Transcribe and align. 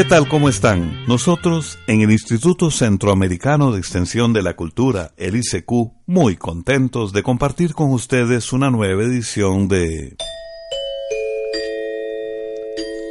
¿Qué 0.00 0.06
tal? 0.06 0.28
¿Cómo 0.28 0.48
están? 0.48 1.04
Nosotros, 1.06 1.78
en 1.86 2.00
el 2.00 2.10
Instituto 2.10 2.70
Centroamericano 2.70 3.70
de 3.70 3.80
Extensión 3.80 4.32
de 4.32 4.40
la 4.40 4.56
Cultura, 4.56 5.12
el 5.18 5.36
ICQ, 5.36 5.92
muy 6.06 6.38
contentos 6.38 7.12
de 7.12 7.22
compartir 7.22 7.74
con 7.74 7.92
ustedes 7.92 8.54
una 8.54 8.70
nueva 8.70 9.02
edición 9.02 9.68
de... 9.68 10.16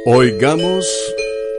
Oigamos 0.04 0.84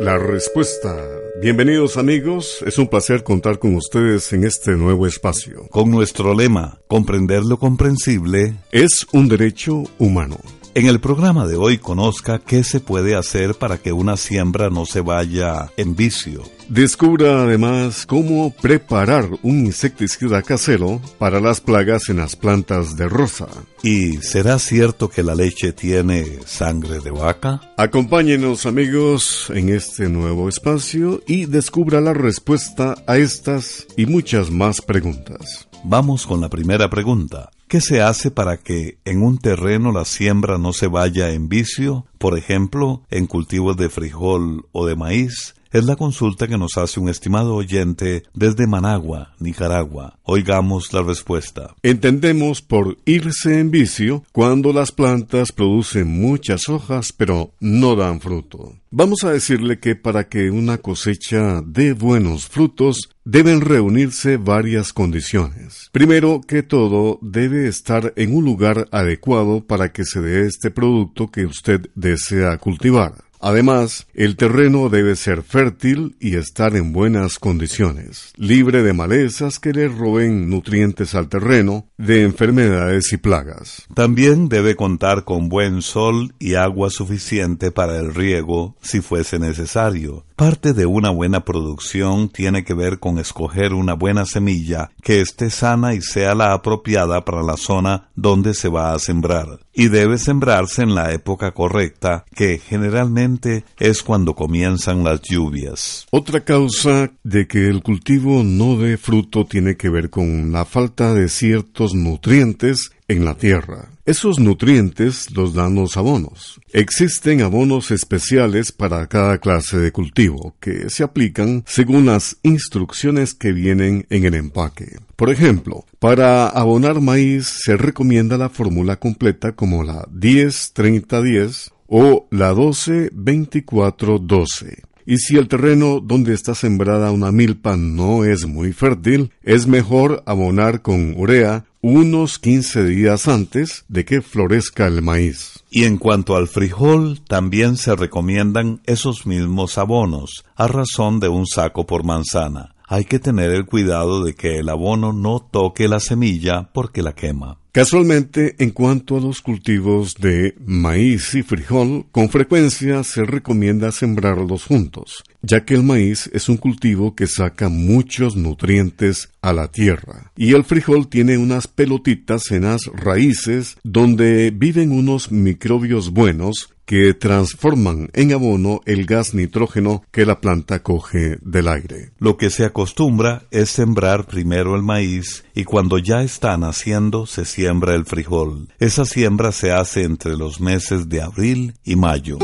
la 0.02 0.17
respuesta. 0.17 0.98
Bienvenidos 1.41 1.95
amigos, 1.95 2.62
es 2.66 2.77
un 2.77 2.90
placer 2.90 3.23
contar 3.23 3.57
con 3.57 3.76
ustedes 3.76 4.34
en 4.34 4.43
este 4.43 4.71
nuevo 4.71 5.07
espacio. 5.07 5.66
Con 5.70 5.91
nuestro 5.91 6.34
lema, 6.34 6.82
comprender 6.90 7.43
lo 7.43 7.57
comprensible, 7.57 8.55
es 8.73 9.07
un 9.13 9.29
derecho 9.29 9.84
humano. 9.98 10.40
En 10.73 10.88
el 10.88 11.02
programa 11.02 11.48
de 11.48 11.57
hoy 11.57 11.80
conozca 11.80 12.39
qué 12.39 12.63
se 12.63 12.79
puede 12.79 13.17
hacer 13.17 13.55
para 13.55 13.77
que 13.77 13.91
una 13.91 14.15
siembra 14.15 14.70
no 14.70 14.85
se 14.85 15.01
vaya 15.01 15.70
en 15.76 15.98
vicio. 15.98 16.43
Descubra 16.70 17.43
además 17.43 18.05
cómo 18.05 18.54
preparar 18.54 19.27
un 19.43 19.65
insecticida 19.65 20.41
casero 20.43 21.01
para 21.18 21.41
las 21.41 21.60
plagas 21.60 22.07
en 22.07 22.18
las 22.18 22.37
plantas 22.37 22.95
de 22.95 23.10
rosa. 23.10 23.48
¿Y 23.84 24.20
será 24.20 24.60
cierto 24.60 25.10
que 25.10 25.23
la 25.23 25.35
leche 25.35 25.73
tiene 25.73 26.40
sangre 26.45 27.01
de 27.01 27.12
vaca? 27.12 27.60
Acompáñenos 27.76 28.65
amigos 28.65 29.51
en 29.54 29.67
este 29.67 30.07
nuevo 30.07 30.48
espacio 30.48 31.21
y 31.27 31.48
descubra 31.48 31.99
la 31.99 32.13
respuesta 32.13 32.95
a 33.07 33.17
estas 33.17 33.88
y 33.98 34.05
muchas 34.05 34.49
más 34.49 34.82
preguntas. 34.82 35.67
Vamos 35.84 36.26
con 36.26 36.40
la 36.40 36.48
primera 36.48 36.90
pregunta. 36.90 37.49
¿Qué 37.71 37.79
se 37.79 38.01
hace 38.01 38.31
para 38.31 38.57
que 38.57 38.97
en 39.05 39.23
un 39.23 39.37
terreno 39.37 39.93
la 39.93 40.03
siembra 40.03 40.57
no 40.57 40.73
se 40.73 40.87
vaya 40.87 41.29
en 41.29 41.47
vicio? 41.47 42.05
Por 42.17 42.37
ejemplo, 42.37 43.03
en 43.09 43.27
cultivos 43.27 43.77
de 43.77 43.87
frijol 43.87 44.65
o 44.73 44.85
de 44.85 44.97
maíz. 44.97 45.55
Es 45.71 45.85
la 45.85 45.95
consulta 45.95 46.49
que 46.49 46.57
nos 46.57 46.77
hace 46.77 46.99
un 46.99 47.07
estimado 47.07 47.55
oyente 47.55 48.23
desde 48.33 48.67
Managua, 48.67 49.35
Nicaragua. 49.39 50.19
Oigamos 50.23 50.91
la 50.91 51.01
respuesta. 51.01 51.75
Entendemos 51.81 52.61
por 52.61 52.97
irse 53.05 53.57
en 53.57 53.71
vicio 53.71 54.25
cuando 54.33 54.73
las 54.73 54.91
plantas 54.91 55.53
producen 55.53 56.09
muchas 56.09 56.67
hojas 56.67 57.13
pero 57.13 57.53
no 57.61 57.95
dan 57.95 58.19
fruto. 58.19 58.75
Vamos 58.89 59.23
a 59.23 59.31
decirle 59.31 59.79
que 59.79 59.95
para 59.95 60.27
que 60.27 60.51
una 60.51 60.79
cosecha 60.79 61.61
dé 61.65 61.93
buenos 61.93 62.49
frutos 62.49 63.09
deben 63.23 63.61
reunirse 63.61 64.35
varias 64.35 64.91
condiciones. 64.91 65.88
Primero 65.94 66.41
que 66.45 66.63
todo, 66.63 67.17
debe 67.22 67.69
estar 67.69 68.11
en 68.17 68.35
un 68.35 68.44
lugar 68.44 68.89
adecuado 68.91 69.66
para 69.66 69.94
que 69.94 70.03
se 70.03 70.19
dé 70.19 70.45
este 70.45 70.69
producto 70.69 71.31
que 71.31 71.45
usted 71.45 71.89
desea 71.95 72.57
cultivar. 72.57 73.13
Además, 73.41 74.07
el 74.13 74.35
terreno 74.35 74.89
debe 74.89 75.16
ser 75.16 75.41
fértil 75.41 76.16
y 76.19 76.35
estar 76.35 76.75
en 76.75 76.94
buenas 76.94 77.39
condiciones, 77.39 78.33
libre 78.38 78.83
de 78.83 78.93
malezas 78.93 79.57
que 79.57 79.73
le 79.73 79.88
roben 79.88 80.47
nutrientes 80.47 81.16
al 81.16 81.27
terreno, 81.27 81.88
de 81.97 82.21
enfermedades 82.21 83.11
y 83.13 83.17
plagas. 83.17 83.88
También 83.95 84.47
debe 84.47 84.75
contar 84.75 85.23
con 85.23 85.49
buen 85.49 85.81
sol 85.81 86.35
y 86.38 86.53
agua 86.53 86.91
suficiente 86.91 87.71
para 87.71 87.97
el 87.97 88.13
riego 88.13 88.75
si 88.81 89.01
fuese 89.01 89.39
necesario. 89.39 90.25
Parte 90.41 90.74
de 90.74 90.88
una 90.88 91.12
buena 91.12 91.46
producción 91.46 92.28
tiene 92.28 92.63
que 92.63 92.74
ver 92.74 92.97
con 92.97 93.19
escoger 93.19 93.75
una 93.75 93.94
buena 93.94 94.25
semilla 94.25 94.90
que 95.03 95.22
esté 95.22 95.52
sana 95.52 95.94
y 95.94 96.02
sea 96.02 96.34
la 96.34 96.53
apropiada 96.53 97.24
para 97.24 97.44
la 97.44 97.57
zona 97.57 98.09
donde 98.16 98.56
se 98.56 98.68
va 98.68 98.96
a 98.96 98.97
sembrar. 98.97 99.59
Y 99.72 99.90
debe 99.90 100.18
sembrarse 100.18 100.81
en 100.81 100.96
la 100.96 101.13
época 101.13 101.52
correcta, 101.52 102.25
que 102.34 102.57
generalmente 102.57 103.66
es 103.78 104.02
cuando 104.02 104.34
comienzan 104.34 105.03
las 105.03 105.22
lluvias. 105.22 106.07
Otra 106.09 106.44
causa 106.44 107.12
de 107.23 107.47
que 107.47 107.68
el 107.68 107.84
cultivo 107.84 108.41
no 108.44 108.78
dé 108.78 108.97
fruto 108.97 109.46
tiene 109.46 109.78
que 109.78 109.90
ver 109.90 110.09
con 110.09 110.52
la 110.52 110.66
falta 110.66 111.13
de 111.13 111.29
ciertos 111.29 111.94
nutrientes 111.94 112.90
en 113.11 113.25
la 113.25 113.35
tierra. 113.35 113.89
Esos 114.05 114.39
nutrientes 114.39 115.31
los 115.31 115.53
dan 115.53 115.75
los 115.75 115.97
abonos. 115.97 116.59
Existen 116.73 117.41
abonos 117.41 117.91
especiales 117.91 118.72
para 118.72 119.05
cada 119.07 119.38
clase 119.38 119.77
de 119.77 119.91
cultivo 119.91 120.55
que 120.59 120.89
se 120.89 121.03
aplican 121.03 121.63
según 121.67 122.07
las 122.07 122.38
instrucciones 122.44 123.33
que 123.33 123.51
vienen 123.51 124.05
en 124.09 124.25
el 124.25 124.33
empaque. 124.33 124.97
Por 125.16 125.29
ejemplo, 125.29 125.85
para 125.99 126.47
abonar 126.47 127.01
maíz 127.01 127.47
se 127.63 127.77
recomienda 127.77 128.38
la 128.38 128.49
fórmula 128.49 128.97
completa 128.97 129.51
como 129.51 129.83
la 129.83 130.03
10-30-10 130.05 131.72
o 131.88 132.28
la 132.31 132.53
12-24-12. 132.53 134.85
Y 135.05 135.17
si 135.17 135.38
el 135.38 135.47
terreno 135.47 135.99
donde 135.99 136.33
está 136.33 136.55
sembrada 136.55 137.11
una 137.11 137.31
milpa 137.31 137.75
no 137.75 138.23
es 138.23 138.45
muy 138.45 138.72
fértil, 138.72 139.31
es 139.43 139.67
mejor 139.67 140.23
abonar 140.25 140.81
con 140.81 141.16
urea 141.17 141.66
unos 141.81 142.37
15 142.37 142.85
días 142.85 143.27
antes 143.27 143.85
de 143.87 144.05
que 144.05 144.21
florezca 144.21 144.87
el 144.87 145.01
maíz. 145.01 145.63
Y 145.69 145.85
en 145.85 145.97
cuanto 145.97 146.35
al 146.35 146.47
frijol, 146.47 147.21
también 147.27 147.77
se 147.77 147.95
recomiendan 147.95 148.81
esos 148.85 149.25
mismos 149.25 149.77
abonos, 149.77 150.45
a 150.55 150.67
razón 150.67 151.19
de 151.19 151.29
un 151.29 151.47
saco 151.47 151.85
por 151.85 152.03
manzana. 152.03 152.75
Hay 152.87 153.05
que 153.05 153.19
tener 153.19 153.51
el 153.51 153.65
cuidado 153.65 154.23
de 154.23 154.35
que 154.35 154.59
el 154.59 154.69
abono 154.69 155.13
no 155.13 155.39
toque 155.39 155.87
la 155.87 155.99
semilla 155.99 156.69
porque 156.73 157.01
la 157.01 157.13
quema. 157.13 157.60
Casualmente, 157.73 158.55
en 158.59 158.71
cuanto 158.71 159.15
a 159.15 159.21
los 159.21 159.41
cultivos 159.41 160.15
de 160.15 160.55
maíz 160.65 161.33
y 161.35 161.41
frijol, 161.41 162.05
con 162.11 162.27
frecuencia 162.27 163.01
se 163.05 163.23
recomienda 163.23 163.93
sembrarlos 163.93 164.65
juntos, 164.65 165.23
ya 165.41 165.63
que 165.63 165.75
el 165.75 165.83
maíz 165.83 166.29
es 166.33 166.49
un 166.49 166.57
cultivo 166.57 167.15
que 167.15 167.27
saca 167.27 167.69
muchos 167.69 168.35
nutrientes 168.35 169.29
a 169.41 169.53
la 169.53 169.71
tierra, 169.71 170.33
y 170.35 170.53
el 170.53 170.65
frijol 170.65 171.07
tiene 171.07 171.37
unas 171.37 171.67
pelotitas 171.67 172.51
en 172.51 172.63
las 172.63 172.87
raíces 172.87 173.77
donde 173.85 174.51
viven 174.51 174.91
unos 174.91 175.31
microbios 175.31 176.11
buenos 176.11 176.73
que 176.91 177.13
transforman 177.13 178.09
en 178.12 178.34
abono 178.34 178.81
el 178.85 179.06
gas 179.06 179.34
nitrógeno 179.34 180.03
que 180.12 180.25
la 180.25 180.41
planta 180.41 180.84
coge 180.84 181.38
del 181.41 181.69
aire. 181.69 182.12
Lo 182.19 182.35
que 182.35 182.50
se 182.50 182.66
acostumbra 182.66 183.44
es 183.50 183.69
sembrar 183.69 184.25
primero 184.25 184.75
el 184.75 184.84
maíz 184.84 185.46
y 185.56 185.63
cuando 185.63 186.00
ya 186.00 186.22
está 186.22 186.57
naciendo 186.57 187.28
se 187.28 187.46
siembra 187.46 187.96
el 187.96 188.03
frijol. 188.03 188.68
Esa 188.78 189.06
siembra 189.06 189.53
se 189.53 189.72
hace 189.72 190.03
entre 190.03 190.35
los 190.35 190.59
meses 190.59 191.07
de 191.07 191.22
abril 191.22 191.75
y 191.85 191.96
mayo. 191.96 192.40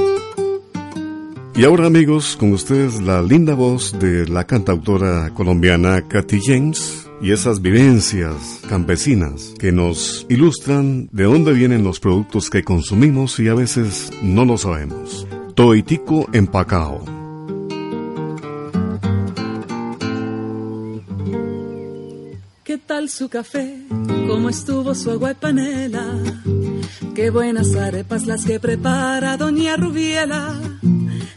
Y 1.58 1.64
ahora 1.64 1.88
amigos, 1.88 2.38
con 2.40 2.54
ustedes 2.54 3.02
la 3.02 3.24
linda 3.24 3.56
voz 3.56 3.98
de 3.98 4.28
la 4.28 4.46
cantautora 4.46 5.32
colombiana 5.34 6.08
Katy 6.08 6.40
James 6.40 7.10
y 7.20 7.32
esas 7.32 7.64
vivencias 7.64 8.62
campesinas 8.70 9.56
que 9.58 9.72
nos 9.72 10.28
ilustran 10.30 11.10
de 11.12 11.24
dónde 11.24 11.54
vienen 11.54 11.84
los 11.84 12.00
productos 12.00 12.52
que 12.52 12.64
consumimos 12.64 13.40
y 13.40 13.48
a 13.48 13.56
veces 13.56 14.12
no 14.22 14.46
lo 14.46 14.60
sabemos. 14.60 15.26
Toitico 15.56 16.30
empacao. 16.32 17.04
¿Qué 22.64 22.78
tal 22.78 23.10
su 23.10 23.30
café? 23.30 23.82
¿Cómo 24.28 24.50
estuvo 24.50 24.94
su 24.94 25.10
agua 25.10 25.32
y 25.32 25.34
panela? 25.34 26.06
Qué 27.16 27.32
buenas 27.32 27.74
arepas 27.74 28.28
las 28.28 28.46
que 28.46 28.60
prepara 28.60 29.38
doña 29.38 29.76
Rubiela. 29.76 30.56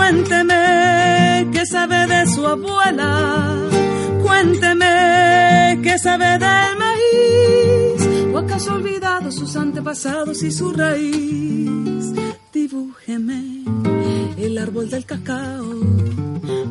Cuénteme 0.00 1.50
qué 1.52 1.66
sabe 1.66 2.06
de 2.06 2.26
su 2.26 2.46
abuela 2.46 3.54
Cuénteme 4.22 5.78
qué 5.82 5.98
sabe 5.98 6.38
del 6.38 6.72
maíz 6.78 7.80
acaso 8.34 8.74
olvidado 8.74 9.30
sus 9.30 9.54
antepasados 9.56 10.42
y 10.42 10.50
su 10.50 10.72
raíz? 10.72 12.14
Dibújeme 12.50 13.64
el 14.38 14.56
árbol 14.56 14.88
del 14.88 15.04
cacao 15.04 15.66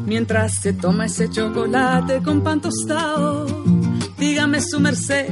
mientras 0.08 0.56
se 0.56 0.74
toma 0.74 1.06
ese 1.06 1.30
chocolate 1.30 2.24
con 2.24 2.42
pan 2.42 2.62
tostado. 2.62 3.46
Dígame 4.18 4.60
su 4.62 4.80
merced, 4.80 5.30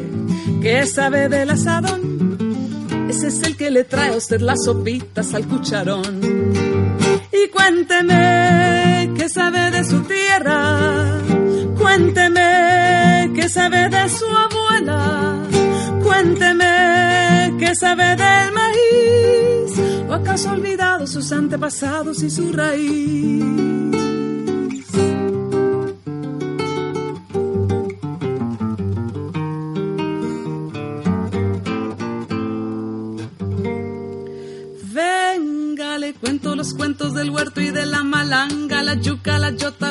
¿qué 0.61 0.85
sabe 0.85 1.29
del 1.29 1.49
asadón? 1.49 2.37
Ese 3.09 3.27
es 3.27 3.41
el 3.41 3.57
que 3.57 3.71
le 3.71 3.83
trae 3.83 4.13
a 4.13 4.17
usted 4.17 4.39
las 4.41 4.63
sopitas 4.63 5.33
al 5.33 5.47
cucharón. 5.47 6.66
Y 7.31 7.49
cuénteme, 7.49 9.11
¿qué 9.17 9.29
sabe 9.29 9.71
de 9.71 9.83
su 9.83 10.01
tierra? 10.01 11.21
Cuénteme, 11.77 13.31
¿qué 13.35 13.49
sabe 13.49 13.89
de 13.89 14.09
su 14.09 14.25
abuela? 14.25 15.43
Cuénteme, 16.03 17.55
¿qué 17.59 17.75
sabe 17.75 18.15
del 18.15 18.51
maíz? 18.53 20.07
¿O 20.09 20.13
acaso 20.13 20.49
ha 20.49 20.53
olvidado 20.53 21.05
sus 21.05 21.31
antepasados 21.31 22.23
y 22.23 22.29
su 22.29 22.53
raíz? 22.53 23.96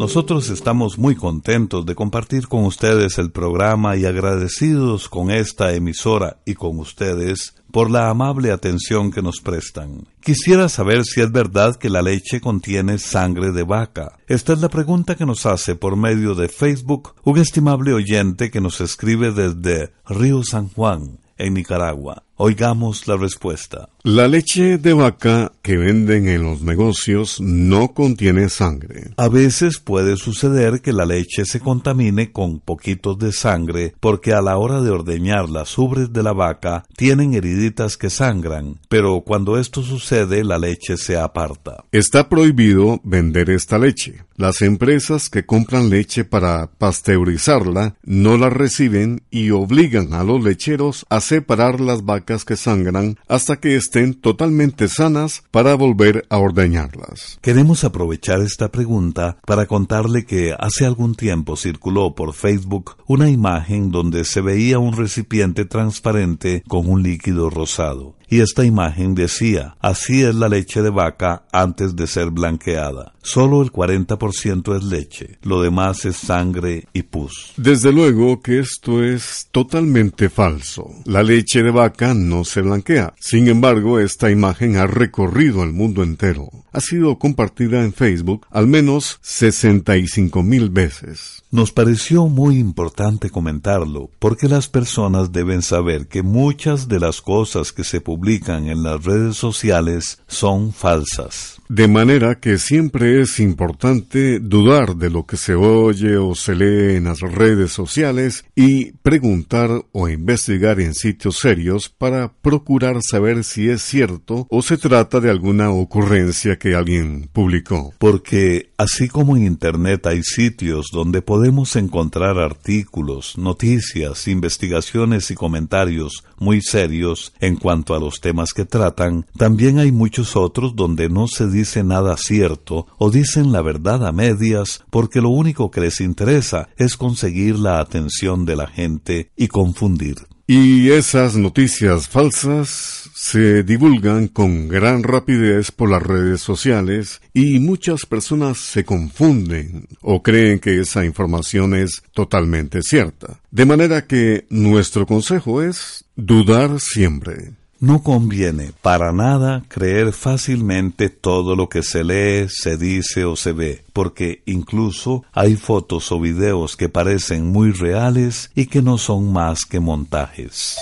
Nosotros 0.00 0.48
estamos 0.48 0.96
muy 0.96 1.14
contentos 1.14 1.84
de 1.84 1.94
compartir 1.94 2.48
con 2.48 2.64
ustedes 2.64 3.18
el 3.18 3.30
programa 3.30 3.98
y 3.98 4.06
agradecidos 4.06 5.10
con 5.10 5.30
esta 5.30 5.74
emisora 5.74 6.38
y 6.46 6.54
con 6.54 6.78
ustedes 6.78 7.54
por 7.70 7.90
la 7.90 8.08
amable 8.08 8.50
atención 8.50 9.10
que 9.10 9.20
nos 9.20 9.42
prestan. 9.42 10.06
Quisiera 10.22 10.70
saber 10.70 11.04
si 11.04 11.20
es 11.20 11.30
verdad 11.30 11.76
que 11.76 11.90
la 11.90 12.00
leche 12.00 12.40
contiene 12.40 12.96
sangre 12.96 13.52
de 13.52 13.62
vaca. 13.62 14.18
Esta 14.26 14.54
es 14.54 14.62
la 14.62 14.70
pregunta 14.70 15.16
que 15.16 15.26
nos 15.26 15.44
hace 15.44 15.74
por 15.74 15.96
medio 15.96 16.34
de 16.34 16.48
Facebook 16.48 17.12
un 17.22 17.36
estimable 17.36 17.92
oyente 17.92 18.50
que 18.50 18.62
nos 18.62 18.80
escribe 18.80 19.32
desde 19.32 19.92
Río 20.06 20.42
San 20.44 20.70
Juan, 20.70 21.18
en 21.36 21.52
Nicaragua. 21.52 22.22
Oigamos 22.42 23.06
la 23.06 23.18
respuesta. 23.18 23.90
La 24.02 24.26
leche 24.26 24.78
de 24.78 24.94
vaca 24.94 25.52
que 25.60 25.76
venden 25.76 26.26
en 26.26 26.42
los 26.42 26.62
negocios 26.62 27.38
no 27.38 27.92
contiene 27.92 28.48
sangre. 28.48 29.10
A 29.18 29.28
veces 29.28 29.78
puede 29.78 30.16
suceder 30.16 30.80
que 30.80 30.94
la 30.94 31.04
leche 31.04 31.44
se 31.44 31.60
contamine 31.60 32.32
con 32.32 32.60
poquitos 32.60 33.18
de 33.18 33.32
sangre 33.32 33.92
porque 34.00 34.32
a 34.32 34.40
la 34.40 34.56
hora 34.56 34.80
de 34.80 34.88
ordeñar 34.88 35.50
las 35.50 35.76
ubres 35.76 36.14
de 36.14 36.22
la 36.22 36.32
vaca 36.32 36.86
tienen 36.96 37.34
heriditas 37.34 37.98
que 37.98 38.08
sangran, 38.08 38.78
pero 38.88 39.20
cuando 39.20 39.58
esto 39.58 39.82
sucede 39.82 40.42
la 40.42 40.56
leche 40.56 40.96
se 40.96 41.18
aparta. 41.18 41.84
Está 41.92 42.30
prohibido 42.30 43.02
vender 43.04 43.50
esta 43.50 43.78
leche. 43.78 44.24
Las 44.36 44.62
empresas 44.62 45.28
que 45.28 45.44
compran 45.44 45.90
leche 45.90 46.24
para 46.24 46.70
pasteurizarla 46.78 47.96
no 48.02 48.38
la 48.38 48.48
reciben 48.48 49.20
y 49.30 49.50
obligan 49.50 50.14
a 50.14 50.24
los 50.24 50.42
lecheros 50.42 51.04
a 51.10 51.20
separar 51.20 51.78
las 51.80 52.06
vacas 52.06 52.29
que 52.44 52.56
sangran 52.56 53.16
hasta 53.28 53.56
que 53.56 53.76
estén 53.76 54.14
totalmente 54.14 54.88
sanas 54.88 55.42
para 55.50 55.74
volver 55.74 56.24
a 56.30 56.38
ordeñarlas. 56.38 57.38
Queremos 57.42 57.84
aprovechar 57.84 58.40
esta 58.40 58.70
pregunta 58.70 59.38
para 59.46 59.66
contarle 59.66 60.24
que 60.24 60.54
hace 60.58 60.86
algún 60.86 61.14
tiempo 61.14 61.56
circuló 61.56 62.14
por 62.14 62.32
Facebook 62.32 62.96
una 63.06 63.28
imagen 63.28 63.90
donde 63.90 64.24
se 64.24 64.40
veía 64.40 64.78
un 64.78 64.96
recipiente 64.96 65.64
transparente 65.64 66.62
con 66.68 66.88
un 66.88 67.02
líquido 67.02 67.50
rosado 67.50 68.19
y 68.30 68.40
esta 68.40 68.64
imagen 68.64 69.14
decía, 69.14 69.76
así 69.80 70.22
es 70.22 70.36
la 70.36 70.48
leche 70.48 70.82
de 70.82 70.90
vaca 70.90 71.42
antes 71.52 71.96
de 71.96 72.06
ser 72.06 72.30
blanqueada. 72.30 73.12
Solo 73.22 73.60
el 73.60 73.72
40% 73.72 74.76
es 74.76 74.84
leche, 74.84 75.38
lo 75.42 75.60
demás 75.60 76.04
es 76.04 76.16
sangre 76.16 76.86
y 76.92 77.02
pus. 77.02 77.52
Desde 77.56 77.92
luego 77.92 78.40
que 78.40 78.60
esto 78.60 79.02
es 79.04 79.48
totalmente 79.50 80.30
falso. 80.30 80.88
La 81.04 81.22
leche 81.22 81.62
de 81.62 81.70
vaca 81.70 82.14
no 82.14 82.44
se 82.44 82.62
blanquea. 82.62 83.12
Sin 83.18 83.48
embargo, 83.48 83.98
esta 83.98 84.30
imagen 84.30 84.76
ha 84.76 84.86
recorrido 84.86 85.64
el 85.64 85.72
mundo 85.72 86.02
entero. 86.02 86.48
Ha 86.72 86.80
sido 86.80 87.18
compartida 87.18 87.82
en 87.82 87.92
Facebook 87.92 88.46
al 88.50 88.68
menos 88.68 89.18
65 89.22 90.42
mil 90.42 90.70
veces. 90.70 91.39
Nos 91.52 91.72
pareció 91.72 92.28
muy 92.28 92.58
importante 92.58 93.28
comentarlo 93.28 94.08
porque 94.20 94.46
las 94.48 94.68
personas 94.68 95.32
deben 95.32 95.62
saber 95.62 96.06
que 96.06 96.22
muchas 96.22 96.86
de 96.86 97.00
las 97.00 97.20
cosas 97.20 97.72
que 97.72 97.82
se 97.82 98.00
publican 98.00 98.68
en 98.68 98.84
las 98.84 99.02
redes 99.02 99.36
sociales 99.36 100.22
son 100.28 100.72
falsas. 100.72 101.59
De 101.70 101.86
manera 101.86 102.40
que 102.40 102.58
siempre 102.58 103.20
es 103.20 103.38
importante 103.38 104.40
dudar 104.40 104.96
de 104.96 105.08
lo 105.08 105.24
que 105.24 105.36
se 105.36 105.54
oye 105.54 106.16
o 106.16 106.34
se 106.34 106.56
lee 106.56 106.96
en 106.96 107.04
las 107.04 107.20
redes 107.20 107.70
sociales 107.70 108.44
y 108.56 108.90
preguntar 108.90 109.84
o 109.92 110.08
investigar 110.08 110.80
en 110.80 110.94
sitios 110.94 111.38
serios 111.38 111.88
para 111.88 112.32
procurar 112.32 112.96
saber 113.08 113.44
si 113.44 113.68
es 113.68 113.82
cierto 113.82 114.48
o 114.50 114.62
se 114.62 114.78
trata 114.78 115.20
de 115.20 115.30
alguna 115.30 115.70
ocurrencia 115.70 116.58
que 116.58 116.74
alguien 116.74 117.30
publicó. 117.32 117.94
Porque 117.98 118.72
así 118.76 119.06
como 119.06 119.36
en 119.36 119.46
Internet 119.46 120.08
hay 120.08 120.24
sitios 120.24 120.88
donde 120.92 121.22
podemos 121.22 121.76
encontrar 121.76 122.38
artículos, 122.38 123.38
noticias, 123.38 124.26
investigaciones 124.26 125.30
y 125.30 125.36
comentarios 125.36 126.24
muy 126.40 126.62
serios 126.62 127.32
en 127.38 127.54
cuanto 127.54 127.94
a 127.94 128.00
los 128.00 128.20
temas 128.20 128.52
que 128.52 128.64
tratan, 128.64 129.26
también 129.36 129.78
hay 129.78 129.92
muchos 129.92 130.34
otros 130.34 130.74
donde 130.74 131.08
no 131.08 131.28
se 131.28 131.46
dice 131.48 131.84
nada 131.84 132.16
cierto 132.16 132.88
o 132.98 133.10
dicen 133.10 133.52
la 133.52 133.62
verdad 133.62 134.04
a 134.04 134.10
medias 134.10 134.82
porque 134.90 135.20
lo 135.20 135.28
único 135.28 135.70
que 135.70 135.82
les 135.82 136.00
interesa 136.00 136.68
es 136.76 136.96
conseguir 136.96 137.58
la 137.58 137.78
atención 137.78 138.44
de 138.44 138.56
la 138.56 138.66
gente 138.66 139.30
y 139.36 139.46
confundir. 139.46 140.16
Y 140.52 140.90
esas 140.90 141.36
noticias 141.36 142.08
falsas 142.08 143.08
se 143.14 143.62
divulgan 143.62 144.26
con 144.26 144.66
gran 144.66 145.04
rapidez 145.04 145.70
por 145.70 145.88
las 145.88 146.02
redes 146.02 146.40
sociales 146.40 147.22
y 147.32 147.60
muchas 147.60 148.04
personas 148.04 148.58
se 148.58 148.84
confunden 148.84 149.86
o 150.00 150.24
creen 150.24 150.58
que 150.58 150.80
esa 150.80 151.04
información 151.04 151.76
es 151.76 152.02
totalmente 152.14 152.82
cierta. 152.82 153.38
De 153.52 153.64
manera 153.64 154.08
que 154.08 154.46
nuestro 154.50 155.06
consejo 155.06 155.62
es 155.62 156.04
dudar 156.16 156.80
siempre. 156.80 157.52
No 157.80 158.02
conviene 158.02 158.72
para 158.82 159.10
nada 159.10 159.64
creer 159.68 160.12
fácilmente 160.12 161.08
todo 161.08 161.56
lo 161.56 161.70
que 161.70 161.82
se 161.82 162.04
lee, 162.04 162.46
se 162.50 162.76
dice 162.76 163.24
o 163.24 163.36
se 163.36 163.52
ve, 163.52 163.82
porque 163.94 164.42
incluso 164.44 165.24
hay 165.32 165.56
fotos 165.56 166.12
o 166.12 166.20
videos 166.20 166.76
que 166.76 166.90
parecen 166.90 167.46
muy 167.46 167.72
reales 167.72 168.50
y 168.54 168.66
que 168.66 168.82
no 168.82 168.98
son 168.98 169.32
más 169.32 169.64
que 169.64 169.80
montajes. 169.80 170.76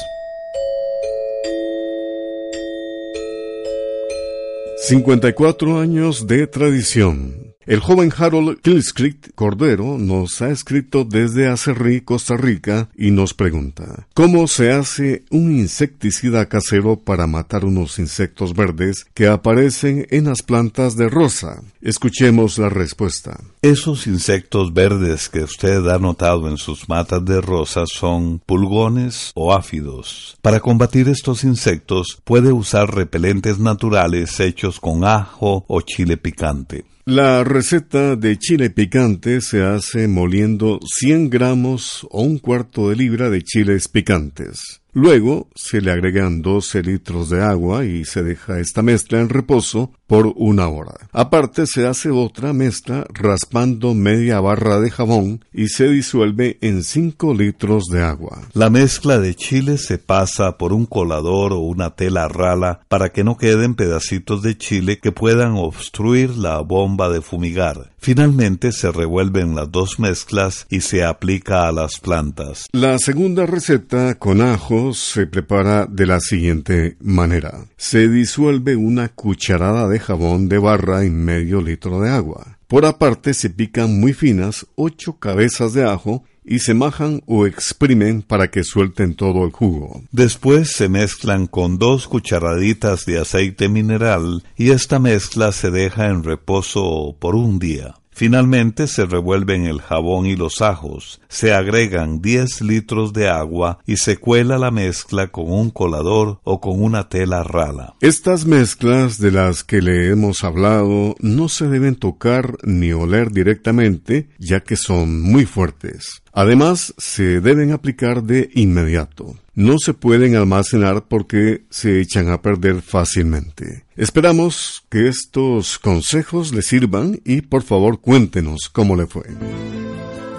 54 4.89 5.81
años 5.81 6.27
de 6.27 6.49
tradición. 6.49 7.48
El 7.69 7.81
joven 7.81 8.11
Harold 8.17 8.63
Kilskrieg 8.63 9.35
Cordero 9.35 9.99
nos 9.99 10.41
ha 10.41 10.49
escrito 10.49 11.05
desde 11.05 11.49
Acerrí, 11.49 12.01
Costa 12.01 12.35
Rica, 12.35 12.89
y 12.97 13.11
nos 13.11 13.35
pregunta, 13.35 14.07
¿cómo 14.15 14.49
se 14.49 14.73
hace 14.73 15.25
un 15.31 15.55
insecticida 15.55 16.49
casero 16.49 16.97
para 16.97 17.27
matar 17.27 17.67
unos 17.67 17.99
insectos 17.99 18.55
verdes 18.55 19.05
que 19.13 19.27
aparecen 19.27 20.07
en 20.09 20.25
las 20.25 20.41
plantas 20.41 20.97
de 20.97 21.11
rosa? 21.11 21.63
Escuchemos 21.83 22.57
la 22.57 22.71
respuesta. 22.71 23.39
Esos 23.61 24.07
insectos 24.07 24.73
verdes 24.73 25.29
que 25.29 25.41
usted 25.41 25.87
ha 25.89 25.99
notado 25.99 26.49
en 26.49 26.57
sus 26.57 26.89
matas 26.89 27.23
de 27.27 27.43
rosa 27.43 27.83
son 27.85 28.39
pulgones 28.39 29.31
o 29.35 29.53
áfidos. 29.53 30.39
Para 30.41 30.61
combatir 30.61 31.11
estos 31.11 31.45
insectos 31.45 32.19
puede 32.25 32.51
usar 32.51 32.95
repelentes 32.95 33.59
naturales 33.59 34.41
hechos 34.41 34.81
con 34.81 35.05
ajo 35.05 35.67
o 35.69 35.83
chile 35.83 36.17
picante. 36.17 36.87
La 37.09 37.43
receta 37.59 38.15
de 38.15 38.39
chile 38.39 38.71
picante 38.71 39.41
se 39.41 39.65
hace 39.65 40.07
moliendo 40.07 40.79
100 41.01 41.29
gramos 41.29 42.07
o 42.09 42.23
un 42.23 42.39
cuarto 42.39 42.89
de 42.89 42.95
libra 42.95 43.31
de 43.31 43.43
chiles 43.43 43.89
picantes. 43.89 44.81
Luego 44.93 45.49
se 45.55 45.81
le 45.81 45.91
agregan 45.93 46.43
12 46.43 46.83
litros 46.83 47.29
de 47.29 47.43
agua 47.43 47.85
y 47.85 48.05
se 48.05 48.23
deja 48.23 48.59
esta 48.59 48.83
mezcla 48.83 49.21
en 49.21 49.29
reposo 49.29 49.93
por 50.07 50.33
una 50.37 50.69
hora. 50.69 50.95
Aparte 51.13 51.67
se 51.67 51.87
hace 51.87 52.11
otra 52.11 52.55
mezcla 52.55 53.07
raspando 53.13 53.95
media 53.95 54.41
barra 54.41 54.81
de 54.81 54.91
jabón 54.91 55.45
y 55.53 55.69
se 55.69 55.89
disuelve 55.89 56.57
en 56.63 56.83
5 56.83 57.35
litros 57.35 57.85
de 57.93 58.03
agua. 58.03 58.41
La 58.55 58.71
mezcla 58.71 59.19
de 59.19 59.35
chile 59.35 59.77
se 59.77 59.99
pasa 59.99 60.57
por 60.57 60.73
un 60.73 60.87
colador 60.87 61.53
o 61.53 61.59
una 61.59 61.91
tela 61.95 62.27
rala 62.27 62.81
para 62.89 63.11
que 63.11 63.25
no 63.25 63.37
queden 63.37 63.75
pedacitos 63.75 64.43
de 64.43 64.57
chile 64.57 64.99
que 64.99 65.13
puedan 65.13 65.53
obstruir 65.57 66.31
la 66.31 66.61
bomba 66.61 67.11
de 67.11 67.21
fumigar. 67.21 67.91
Finalmente 68.01 68.73
se 68.73 68.91
revuelven 68.91 69.55
las 69.55 69.71
dos 69.71 69.99
mezclas 69.99 70.67
y 70.71 70.81
se 70.81 71.05
aplica 71.05 71.69
a 71.69 71.73
las 71.73 71.99
plantas. 71.99 72.67
La 72.73 72.99
segunda 72.99 73.45
receta 73.45 74.15
con 74.15 74.41
ajo 74.41 74.95
se 74.95 75.27
prepara 75.27 75.87
de 75.87 76.07
la 76.07 76.21
siguiente 76.21 76.97
manera. 77.01 77.67
Se 77.77 78.09
disuelve 78.09 78.77
una 78.77 79.09
cucharada 79.09 79.89
de 79.89 79.99
jabón 79.99 80.49
de 80.49 80.59
barra 80.59 81.05
en 81.05 81.25
medio 81.25 81.61
litro 81.61 82.01
de 82.01 82.11
agua. 82.11 82.59
Por 82.69 82.85
aparte 82.85 83.35
se 83.35 83.51
pican 83.51 83.99
muy 83.99 84.13
finas 84.13 84.67
ocho 84.75 85.19
cabezas 85.19 85.73
de 85.73 85.85
ajo 85.85 86.25
y 86.49 86.61
se 86.61 86.75
majan 86.75 87.23
o 87.27 87.47
exprimen 87.47 88.23
para 88.23 88.51
que 88.51 88.65
suelten 88.65 89.15
todo 89.15 89.45
el 89.45 89.53
jugo. 89.53 90.03
Después 90.11 90.73
se 90.73 90.89
mezclan 90.89 91.47
con 91.47 91.79
dos 91.79 92.09
cucharaditas 92.09 93.05
de 93.05 93.21
aceite 93.21 93.69
mineral 93.69 94.43
y 94.57 94.71
esta 94.71 94.99
mezcla 94.99 95.53
se 95.53 95.71
deja 95.71 96.07
en 96.07 96.25
reposo 96.25 97.17
por 97.19 97.37
un 97.37 97.59
día. 97.59 97.95
Finalmente 98.19 98.89
se 98.89 99.07
revuelven 99.07 99.67
el 99.67 99.81
jabón 99.81 100.27
y 100.27 100.35
los 100.35 100.61
ajos, 100.61 101.21
se 101.29 101.55
agregan 101.55 102.21
10 102.21 102.63
litros 102.63 103.13
de 103.13 103.29
agua 103.29 103.79
y 103.87 103.99
se 103.99 104.17
cuela 104.17 104.59
la 104.59 104.73
mezcla 104.73 105.29
con 105.29 105.53
un 105.53 105.71
colador 105.71 106.41
o 106.43 106.61
con 106.61 106.83
una 106.83 107.09
tela 107.09 107.45
rala. 107.45 107.95
Estas 108.01 108.45
mezclas 108.45 109.21
de 109.21 109.31
las 109.31 109.63
que 109.63 109.81
le 109.81 110.11
hemos 110.11 110.43
hablado 110.43 111.15
no 111.21 111.49
se 111.49 111.69
deben 111.69 111.95
tocar 111.95 112.57
ni 112.65 112.91
oler 112.91 113.31
directamente, 113.31 114.31
ya 114.41 114.65
que 114.65 114.75
son 114.75 115.23
muy 115.23 115.47
fuertes. 115.47 116.25
Además, 116.39 116.95
se 116.99 117.41
deben 117.41 117.73
aplicar 117.73 118.23
de 118.23 118.49
inmediato. 118.55 119.35
No 119.57 119.75
se 119.81 119.93
pueden 119.93 120.37
almacenar 120.37 121.09
porque 121.09 121.65
se 121.69 122.01
echan 122.01 122.31
a 122.31 122.43
perder 122.43 122.81
fácilmente. 122.81 123.87
Esperamos 123.97 124.85
que 124.89 125.09
estos 125.09 125.81
consejos 125.81 126.55
le 126.55 126.63
sirvan 126.63 127.21
y 127.25 127.41
por 127.41 127.65
favor 127.65 128.01
cuéntenos 128.01 128.69
cómo 128.73 128.95
le 128.95 129.09
fue. 129.09 129.25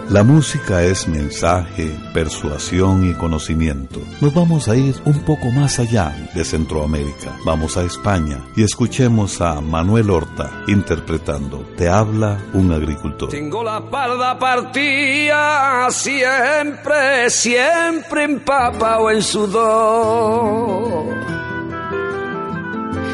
La 0.10 0.24
música 0.24 0.82
es 0.82 1.08
mensaje, 1.08 1.96
persuasión 2.16 3.08
y 3.08 3.14
conocimiento. 3.14 4.02
Nos 4.22 4.34
vamos 4.34 4.68
a 4.68 4.76
ir 4.76 4.96
un 5.06 5.20
poco 5.20 5.52
más 5.52 5.78
allá 5.78 6.12
de 6.34 6.44
Centroamérica. 6.44 7.38
Vamos 7.46 7.78
a 7.78 7.84
España 7.84 8.44
y 8.56 8.64
escuchemos 8.64 9.40
a 9.40 9.62
Manuel 9.62 10.10
Horta 10.10 10.64
interpretando 10.66 11.60
Te 11.78 11.90
habla 11.90 12.40
un 12.54 12.72
agricultor. 12.72 13.30
Tengo 13.30 13.64
la 13.64 13.88
parda 13.88 14.40
partida 14.40 15.92
siempre, 15.92 17.30
siempre 17.30 18.24
empapado 18.24 19.12
en 19.12 19.22
sudor. 19.22 21.06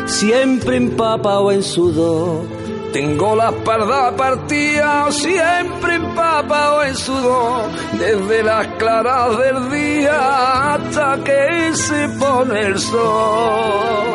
Siempre 0.05 0.77
empapado 0.77 1.51
en 1.51 1.61
sudor 1.61 2.64
tengo 2.95 3.35
la 3.35 3.49
espalda 3.49 4.15
partida, 4.15 5.11
siempre 5.11 5.95
empapado 5.95 6.81
en 6.81 6.95
sudor, 6.95 7.69
desde 7.91 8.41
las 8.41 8.67
claras 8.77 9.37
del 9.37 9.69
día 9.69 10.75
hasta 10.75 11.21
que 11.21 11.75
se 11.75 12.07
pone 12.17 12.57
el 12.61 12.79
sol. 12.79 14.07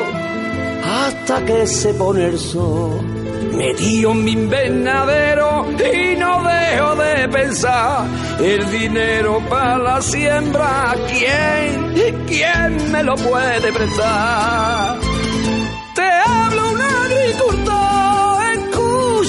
Hasta 0.82 1.44
que 1.44 1.66
se 1.66 1.92
pone 1.92 2.24
el 2.24 2.38
sol. 2.38 3.02
Metido 3.52 4.12
en 4.12 4.24
mi 4.24 4.32
invernadero 4.32 5.66
y 5.72 6.16
no 6.16 6.42
dejo 6.42 6.94
de 6.96 7.28
pensar 7.28 8.06
el 8.42 8.70
dinero 8.70 9.42
para 9.50 9.76
la 9.76 10.00
siembra. 10.00 10.94
¿Quién, 11.06 12.24
quién 12.26 12.92
me 12.92 13.02
lo 13.02 13.14
puede 13.16 13.72
prestar? 13.74 15.09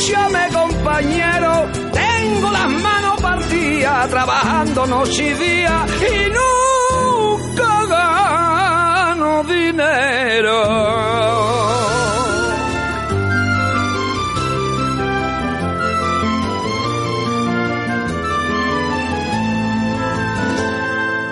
Escúchame 0.01 0.50
compañero, 0.51 1.67
tengo 1.93 2.50
las 2.50 2.67
manos 2.70 3.22
partidas 3.22 4.10
trabajando 4.10 4.88
noche 4.88 5.29
y 5.29 5.34
día 5.36 5.86
y 6.01 6.27
nunca 6.31 7.86
gano 7.86 9.43
dinero. 9.43 10.58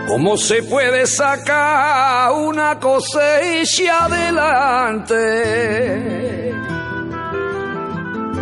¿Cómo 0.08 0.38
se 0.38 0.62
puede 0.62 1.08
sacar 1.08 2.34
una 2.34 2.80
cosecha 2.80 4.06
adelante? 4.06 5.10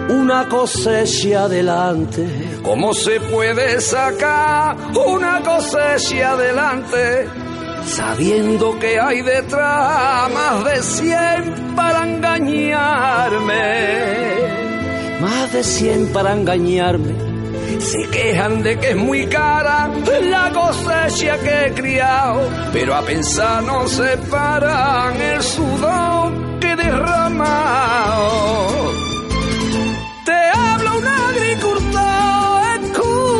Una 0.09 0.47
cosecha 0.47 1.43
adelante. 1.43 2.59
¿Cómo 2.63 2.93
se 2.93 3.19
puede 3.19 3.81
sacar 3.81 4.77
una 4.95 5.41
cosecha 5.41 6.31
adelante? 6.31 7.27
Sabiendo 7.85 8.77
que 8.79 8.99
hay 8.99 9.21
detrás 9.21 10.31
más 10.31 10.65
de 10.65 10.83
cien 10.83 11.73
para 11.75 12.07
engañarme. 12.07 13.67
Más 15.21 15.53
de 15.53 15.63
cien 15.63 16.07
para 16.13 16.33
engañarme. 16.33 17.15
Se 17.79 18.09
quejan 18.09 18.63
de 18.63 18.79
que 18.79 18.89
es 18.91 18.95
muy 18.95 19.27
cara 19.27 19.89
la 20.23 20.51
cosecha 20.51 21.37
que 21.39 21.65
he 21.65 21.73
criado, 21.73 22.49
pero 22.73 22.95
a 22.95 23.01
pensar 23.01 23.61
no 23.63 23.87
se 23.87 24.17
paran 24.29 25.21
el 25.21 25.41
sudor 25.43 26.59
que 26.59 26.71
he 26.71 26.75
derramado 26.75 28.67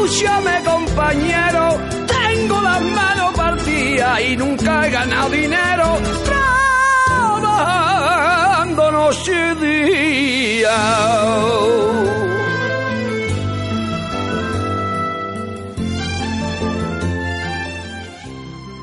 Escúchame 0.07 0.63
compañero, 0.63 1.77
tengo 2.07 2.61
las 2.61 2.81
manos 2.81 3.35
partidas 3.35 4.21
y 4.21 4.37
nunca 4.37 4.87
he 4.87 4.89
ganado 4.89 5.29
dinero 5.31 5.96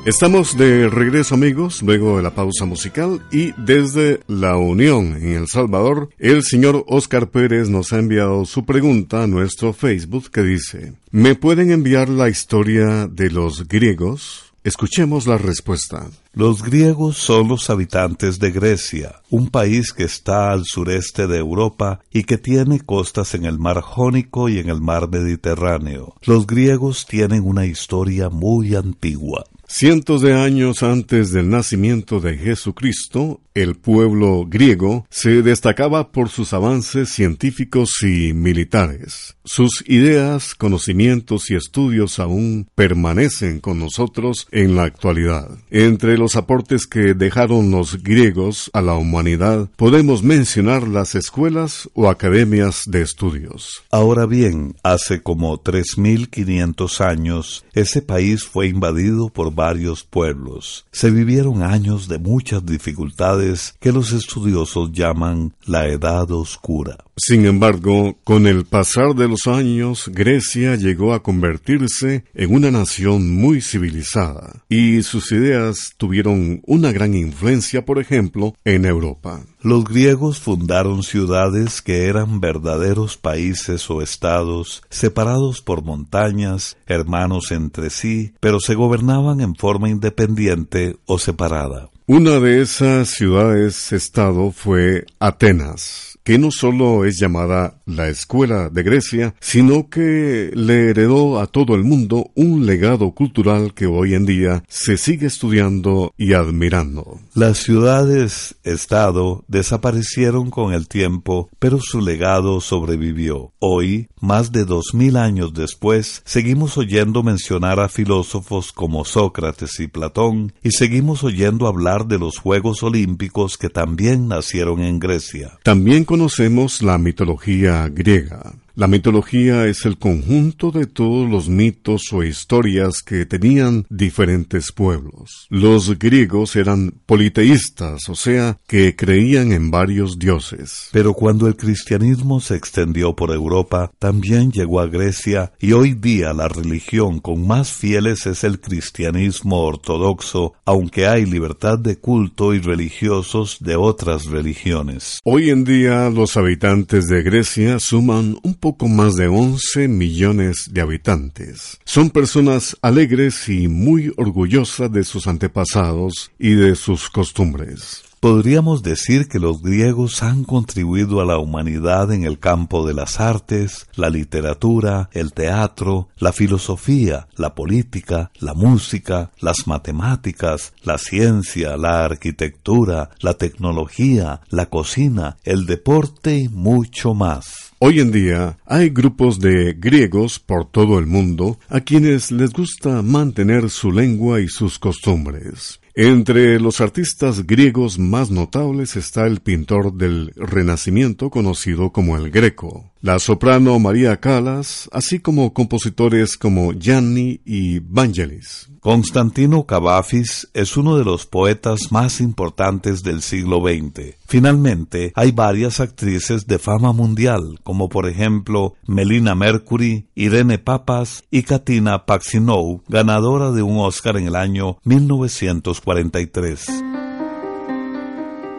Estamos 0.05 0.55
de 0.55 0.87
regreso 0.87 1.33
amigos, 1.33 1.81
luego 1.81 2.17
de 2.17 2.21
la 2.21 2.35
pausa 2.35 2.65
musical 2.65 3.25
y 3.31 3.53
desde 3.57 4.19
la 4.27 4.55
Unión 4.55 5.15
en 5.15 5.31
El 5.31 5.47
Salvador, 5.47 6.09
el 6.19 6.43
señor 6.43 6.85
Oscar 6.87 7.31
Pérez 7.31 7.69
nos 7.69 7.91
ha 7.91 7.97
enviado 7.97 8.45
su 8.45 8.65
pregunta 8.65 9.23
a 9.23 9.27
nuestro 9.27 9.73
Facebook 9.73 10.29
que 10.29 10.43
dice, 10.43 10.93
¿me 11.09 11.33
pueden 11.33 11.71
enviar 11.71 12.07
la 12.07 12.29
historia 12.29 13.07
de 13.07 13.31
los 13.31 13.67
griegos? 13.67 14.53
Escuchemos 14.63 15.25
la 15.25 15.39
respuesta. 15.39 16.07
Los 16.33 16.61
griegos 16.61 17.17
son 17.17 17.47
los 17.47 17.71
habitantes 17.71 18.37
de 18.37 18.51
Grecia, 18.51 19.21
un 19.31 19.49
país 19.49 19.91
que 19.91 20.03
está 20.03 20.51
al 20.51 20.65
sureste 20.65 21.25
de 21.25 21.39
Europa 21.39 21.99
y 22.11 22.25
que 22.25 22.37
tiene 22.37 22.79
costas 22.79 23.33
en 23.33 23.45
el 23.45 23.57
mar 23.57 23.81
Jónico 23.81 24.49
y 24.49 24.59
en 24.59 24.69
el 24.69 24.81
mar 24.81 25.09
Mediterráneo. 25.09 26.13
Los 26.23 26.45
griegos 26.45 27.07
tienen 27.07 27.43
una 27.43 27.65
historia 27.65 28.29
muy 28.29 28.75
antigua. 28.75 29.45
Cientos 29.67 30.21
de 30.21 30.33
años 30.33 30.83
antes 30.83 31.31
del 31.31 31.49
nacimiento 31.49 32.19
de 32.19 32.37
Jesucristo, 32.37 33.41
el 33.55 33.75
pueblo 33.75 34.45
griego 34.47 35.07
se 35.09 35.41
destacaba 35.41 36.11
por 36.11 36.29
sus 36.29 36.51
avances 36.51 37.09
científicos 37.09 37.89
y 38.03 38.33
militares. 38.33 39.37
Sus 39.45 39.83
ideas, 39.87 40.55
conocimientos 40.55 41.49
y 41.49 41.55
estudios 41.55 42.19
aún 42.19 42.67
permanecen 42.75 43.61
con 43.61 43.79
nosotros 43.79 44.47
en 44.51 44.75
la 44.75 44.83
actualidad. 44.83 45.49
Entre 45.69 46.17
los 46.17 46.35
aportes 46.35 46.85
que 46.85 47.13
dejaron 47.13 47.71
los 47.71 48.03
griegos 48.03 48.69
a 48.73 48.81
la 48.81 48.95
humanidad 48.95 49.69
podemos 49.77 50.21
mencionar 50.21 50.87
las 50.87 51.15
escuelas 51.15 51.89
o 51.93 52.09
academias 52.09 52.83
de 52.87 53.01
estudios. 53.03 53.83
Ahora 53.89 54.25
bien, 54.25 54.75
hace 54.83 55.21
como 55.21 55.63
3.500 55.63 56.99
años, 57.05 57.63
ese 57.73 58.01
país 58.01 58.43
fue 58.43 58.67
invadido 58.67 59.29
por 59.29 59.55
varios 59.55 60.03
pueblos. 60.03 60.85
Se 60.91 61.09
vivieron 61.09 61.63
años 61.63 62.09
de 62.09 62.19
muchas 62.19 62.65
dificultades 62.65 63.44
que 63.79 63.91
los 63.91 64.11
estudiosos 64.11 64.91
llaman 64.91 65.53
la 65.65 65.87
Edad 65.87 66.31
Oscura. 66.31 66.97
Sin 67.17 67.45
embargo, 67.45 68.17
con 68.25 68.45
el 68.45 68.65
pasar 68.65 69.15
de 69.15 69.29
los 69.29 69.47
años, 69.47 70.09
Grecia 70.13 70.75
llegó 70.75 71.13
a 71.13 71.23
convertirse 71.23 72.25
en 72.33 72.53
una 72.53 72.71
nación 72.71 73.33
muy 73.33 73.61
civilizada, 73.61 74.63
y 74.67 75.01
sus 75.03 75.31
ideas 75.31 75.93
tuvieron 75.97 76.61
una 76.65 76.91
gran 76.91 77.15
influencia, 77.15 77.85
por 77.85 77.99
ejemplo, 77.99 78.53
en 78.65 78.83
Europa. 78.85 79.45
Los 79.61 79.85
griegos 79.85 80.39
fundaron 80.39 81.03
ciudades 81.03 81.81
que 81.81 82.07
eran 82.07 82.41
verdaderos 82.41 83.17
países 83.17 83.89
o 83.89 84.01
estados, 84.01 84.83
separados 84.89 85.61
por 85.61 85.83
montañas, 85.83 86.77
hermanos 86.85 87.51
entre 87.51 87.89
sí, 87.89 88.33
pero 88.41 88.59
se 88.59 88.75
gobernaban 88.75 89.39
en 89.39 89.55
forma 89.55 89.89
independiente 89.89 90.97
o 91.05 91.17
separada. 91.17 91.89
Una 92.07 92.39
de 92.39 92.61
esas 92.61 93.09
ciudades-estado 93.09 94.51
fue 94.51 95.07
Atenas 95.17 96.14
que 96.25 96.39
no 96.39 96.49
solo 96.49 97.05
es 97.05 97.19
llamada 97.19 97.81
la 97.85 98.09
Escuela 98.09 98.69
de 98.69 98.81
Grecia, 98.81 99.35
sino 99.39 99.89
que 99.89 100.49
le 100.55 100.89
heredó 100.89 101.39
a 101.39 101.45
todo 101.45 101.75
el 101.75 101.83
mundo 101.83 102.31
un 102.33 102.65
legado 102.65 103.11
cultural 103.11 103.75
que 103.75 103.85
hoy 103.85 104.15
en 104.15 104.25
día 104.25 104.63
se 104.67 104.97
sigue 104.97 105.27
estudiando 105.27 106.13
y 106.17 106.33
admirando. 106.33 107.19
Las 107.35 107.59
ciudades-estado 107.59 109.45
desaparecieron 109.47 110.49
con 110.49 110.73
el 110.73 110.87
tiempo, 110.87 111.49
pero 111.59 111.79
su 111.79 112.01
legado 112.01 112.59
sobrevivió. 112.59 113.53
Hoy, 113.59 114.07
más 114.19 114.51
de 114.51 114.65
dos 114.65 114.95
mil 114.95 115.17
años 115.17 115.53
después, 115.53 116.23
seguimos 116.25 116.75
oyendo 116.79 117.21
mencionar 117.21 117.79
a 117.79 117.87
filósofos 117.87 118.71
como 118.71 119.05
Sócrates 119.05 119.79
y 119.79 119.87
Platón, 119.87 120.53
y 120.63 120.71
seguimos 120.71 121.23
oyendo 121.23 121.67
hablar 121.67 122.07
de 122.07 122.17
los 122.17 122.39
Juegos 122.39 122.81
Olímpicos 122.81 123.59
que 123.59 123.69
también 123.69 124.27
nacieron 124.27 124.81
en 124.81 124.97
Grecia. 124.97 125.59
También 125.61 126.03
conocemos 126.15 126.81
la 126.81 126.97
mitología 126.97 127.89
griega. 127.89 128.53
La 128.77 128.87
mitología 128.87 129.67
es 129.67 129.85
el 129.85 129.97
conjunto 129.97 130.69
de 130.69 130.85
todos 130.85 131.29
los 131.29 131.47
mitos 131.47 132.11
o 132.11 132.23
historias 132.23 133.01
que 133.01 133.25
tenían 133.25 133.85
diferentes 133.89 134.73
pueblos. 134.73 135.47
Los 135.49 135.97
griegos 135.97 136.57
eran 136.57 136.93
politeístas, 137.05 138.09
o 138.09 138.15
sea, 138.15 138.57
que 138.67 138.97
creían 138.97 139.53
en 139.53 139.71
varios 139.71 140.19
dioses. 140.19 140.89
Pero 140.91 141.13
cuando 141.13 141.47
el 141.47 141.55
cristianismo 141.55 142.41
se 142.41 142.57
extendió 142.57 143.15
por 143.15 143.31
Europa, 143.31 143.91
también 143.97 144.51
llegó 144.51 144.81
a 144.81 144.87
Grecia 144.87 145.53
y 145.57 145.71
hoy 145.71 145.93
día 145.93 146.33
la 146.33 146.49
religión 146.49 147.21
con 147.21 147.47
más 147.47 147.71
fieles 147.71 148.25
es 148.25 148.43
el 148.43 148.59
cristianismo 148.59 149.61
ortodoxo, 149.61 150.51
aunque 150.65 151.07
hay 151.07 151.25
libertad 151.25 151.79
de 151.79 151.95
culto 151.95 152.53
y 152.53 152.59
religiosos 152.59 153.55
de 153.61 153.77
otras 153.77 154.25
religiones. 154.25 155.21
Hoy 155.23 155.49
en 155.49 155.63
día 155.63 156.09
los 156.09 156.35
habitantes 156.35 157.07
de 157.07 157.23
Grecia 157.23 157.79
suman 157.79 158.37
un 158.43 158.64
poco 158.65 158.87
más 158.87 159.15
de 159.15 159.27
11 159.27 159.87
millones 159.89 160.69
de 160.71 160.81
habitantes. 160.81 161.77
Son 161.85 162.09
personas 162.09 162.75
alegres 162.81 163.47
y 163.47 163.67
muy 163.67 164.11
orgullosas 164.17 164.91
de 164.91 165.03
sus 165.03 165.27
antepasados 165.27 166.31
y 166.39 166.55
de 166.55 166.75
sus 166.75 167.11
costumbres. 167.11 168.01
Podríamos 168.19 168.81
decir 168.81 169.27
que 169.27 169.37
los 169.37 169.61
griegos 169.61 170.23
han 170.23 170.43
contribuido 170.45 171.21
a 171.21 171.25
la 171.25 171.37
humanidad 171.37 172.11
en 172.11 172.23
el 172.23 172.39
campo 172.39 172.87
de 172.87 172.95
las 172.95 173.19
artes, 173.19 173.85
la 173.93 174.09
literatura, 174.09 175.11
el 175.13 175.31
teatro, 175.33 176.09
la 176.17 176.33
filosofía, 176.33 177.27
la 177.35 177.53
política, 177.53 178.31
la 178.39 178.55
música, 178.55 179.29
las 179.41 179.67
matemáticas, 179.67 180.73
la 180.81 180.97
ciencia, 180.97 181.77
la 181.77 182.03
arquitectura, 182.03 183.11
la 183.19 183.35
tecnología, 183.35 184.41
la 184.49 184.71
cocina, 184.71 185.37
el 185.43 185.67
deporte 185.67 186.39
y 186.39 186.49
mucho 186.49 187.13
más. 187.13 187.64
Hoy 187.77 187.99
en 187.99 188.09
día 188.13 188.57
hay 188.65 188.89
grupos 188.89 189.41
de 189.41 189.73
griegos 189.73 190.39
por 190.39 190.63
todo 190.65 190.97
el 190.97 191.07
mundo 191.07 191.59
a 191.67 191.81
quienes 191.81 192.31
les 192.31 192.53
gusta 192.53 193.01
mantener 193.01 193.69
su 193.69 193.91
lengua 193.91 194.39
y 194.39 194.47
sus 194.47 194.79
costumbres. 194.79 195.81
Entre 195.93 196.57
los 196.59 196.79
artistas 196.79 197.45
griegos 197.45 197.99
más 197.99 198.31
notables 198.31 198.95
está 198.95 199.27
el 199.27 199.41
pintor 199.41 199.93
del 199.93 200.31
Renacimiento 200.37 201.29
conocido 201.29 201.91
como 201.91 202.15
el 202.15 202.31
Greco, 202.31 202.93
la 203.05 203.19
soprano 203.19 203.77
María 203.77 204.19
Callas, 204.19 204.89
así 204.91 205.19
como 205.19 205.53
compositores 205.53 206.37
como 206.37 206.73
Gianni 206.73 207.39
y 207.45 207.77
Vangelis. 207.77 208.71
Constantino 208.79 209.67
Cavafis 209.67 210.49
es 210.55 210.75
uno 210.75 210.97
de 210.97 211.05
los 211.05 211.27
poetas 211.27 211.91
más 211.91 212.19
importantes 212.19 213.03
del 213.03 213.21
siglo 213.21 213.61
XX. 213.61 214.15
Finalmente, 214.25 215.11
hay 215.13 215.31
varias 215.31 215.79
actrices 215.79 216.47
de 216.47 216.57
fama 216.57 216.93
mundial, 216.93 217.59
como 217.61 217.89
por 217.89 218.09
ejemplo 218.09 218.73
Melina 218.87 219.35
Mercury, 219.35 220.07
Irene 220.15 220.57
Papas 220.57 221.25
y 221.29 221.43
Katina 221.43 222.07
Paxinou, 222.07 222.81
ganadora 222.87 223.51
de 223.51 223.61
un 223.61 223.77
Oscar 223.77 224.17
en 224.17 224.25
el 224.25 224.35
año 224.35 224.79
1943. 224.83 227.04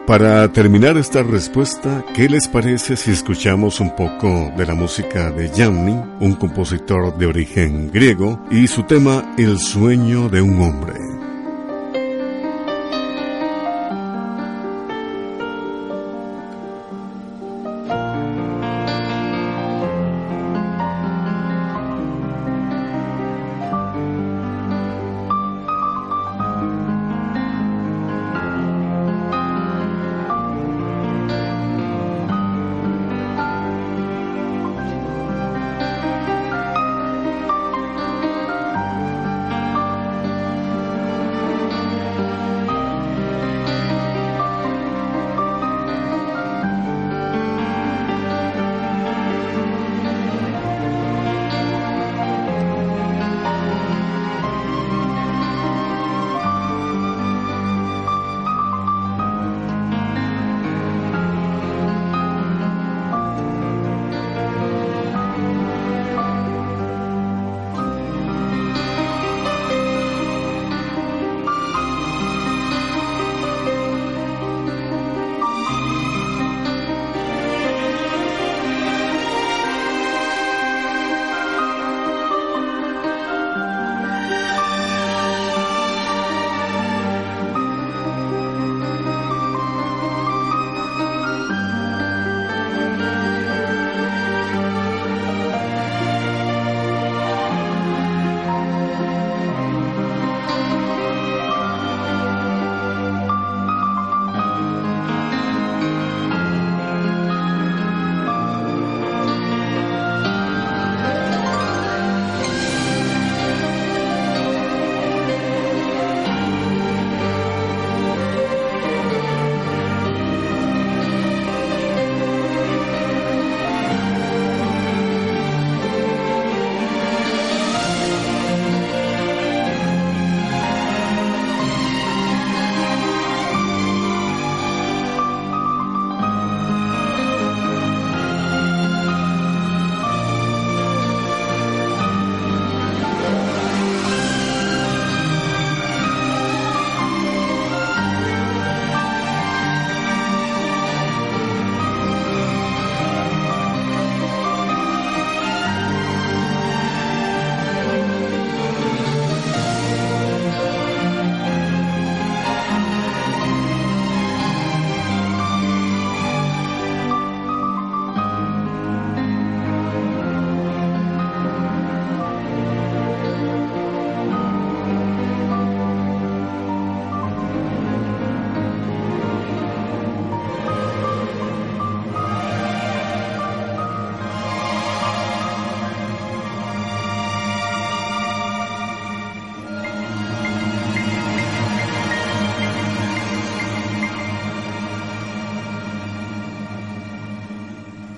Para 0.07 0.47
terminar 0.53 0.95
esta 0.95 1.21
respuesta, 1.21 2.05
¿qué 2.15 2.29
les 2.29 2.47
parece 2.47 2.95
si 2.95 3.11
escuchamos 3.11 3.81
un 3.81 3.93
poco 3.93 4.53
de 4.55 4.65
la 4.65 4.73
música 4.73 5.31
de 5.31 5.49
Gianni, 5.49 6.01
un 6.21 6.33
compositor 6.35 7.17
de 7.17 7.25
origen 7.25 7.91
griego, 7.91 8.39
y 8.49 8.67
su 8.67 8.83
tema 8.83 9.35
El 9.37 9.59
sueño 9.59 10.29
de 10.29 10.41
un 10.41 10.61
hombre? 10.61 11.16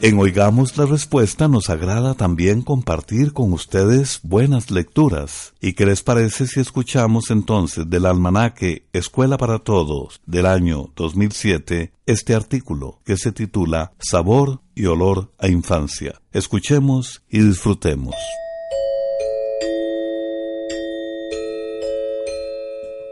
En 0.01 0.17
Oigamos 0.17 0.77
la 0.77 0.85
Respuesta 0.85 1.49
nos 1.49 1.69
agrada 1.69 2.13
también 2.13 2.61
compartir 2.61 3.33
con 3.33 3.51
ustedes 3.51 4.21
buenas 4.23 4.71
lecturas. 4.71 5.53
¿Y 5.59 5.73
qué 5.73 5.85
les 5.85 6.03
parece 6.03 6.47
si 6.47 6.61
escuchamos 6.61 7.29
entonces 7.31 7.89
del 7.89 8.05
almanaque 8.05 8.87
Escuela 8.93 9.37
para 9.37 9.59
Todos 9.59 10.21
del 10.25 10.45
año 10.45 10.93
2007 10.95 11.91
este 12.05 12.33
artículo 12.33 13.01
que 13.03 13.17
se 13.17 13.33
titula 13.33 13.91
Sabor 13.99 14.61
y 14.73 14.85
Olor 14.85 15.33
a 15.37 15.49
Infancia? 15.49 16.21
Escuchemos 16.31 17.21
y 17.29 17.41
disfrutemos. 17.41 18.15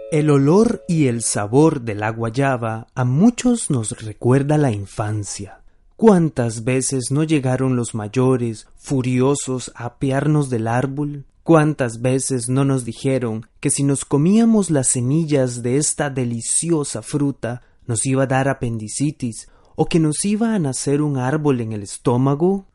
El 0.10 0.30
olor 0.30 0.86
y 0.88 1.08
el 1.08 1.22
sabor 1.22 1.82
de 1.82 1.96
la 1.96 2.12
guayaba 2.12 2.88
a 2.96 3.04
muchos 3.04 3.70
nos 3.70 3.92
recuerda 4.02 4.58
la 4.58 4.72
infancia. 4.72 5.57
¿Cuántas 5.98 6.64
veces 6.64 7.06
no 7.10 7.24
llegaron 7.24 7.76
los 7.76 7.96
mayores, 7.96 8.68
furiosos, 8.76 9.72
a 9.74 9.86
apearnos 9.86 10.48
del 10.52 10.68
árbol? 10.68 11.26
¿Cuántas 11.42 12.04
veces 12.04 12.50
no 12.50 12.66
nos 12.66 12.86
dijeron 12.86 13.48
que 13.60 13.72
si 13.72 13.82
nos 13.82 14.06
comíamos 14.06 14.70
las 14.70 14.90
semillas 14.90 15.64
de 15.64 15.78
esta 15.78 16.12
deliciosa 16.12 17.02
fruta 17.02 17.64
nos 17.88 18.06
iba 18.06 18.24
a 18.24 18.28
dar 18.28 18.48
apendicitis 18.48 19.48
o 19.76 19.88
que 19.88 20.00
nos 20.00 20.24
iba 20.24 20.54
a 20.54 20.60
nacer 20.60 21.02
un 21.02 21.18
árbol 21.18 21.62
en 21.62 21.72
el 21.72 21.82
estómago? 21.82 22.68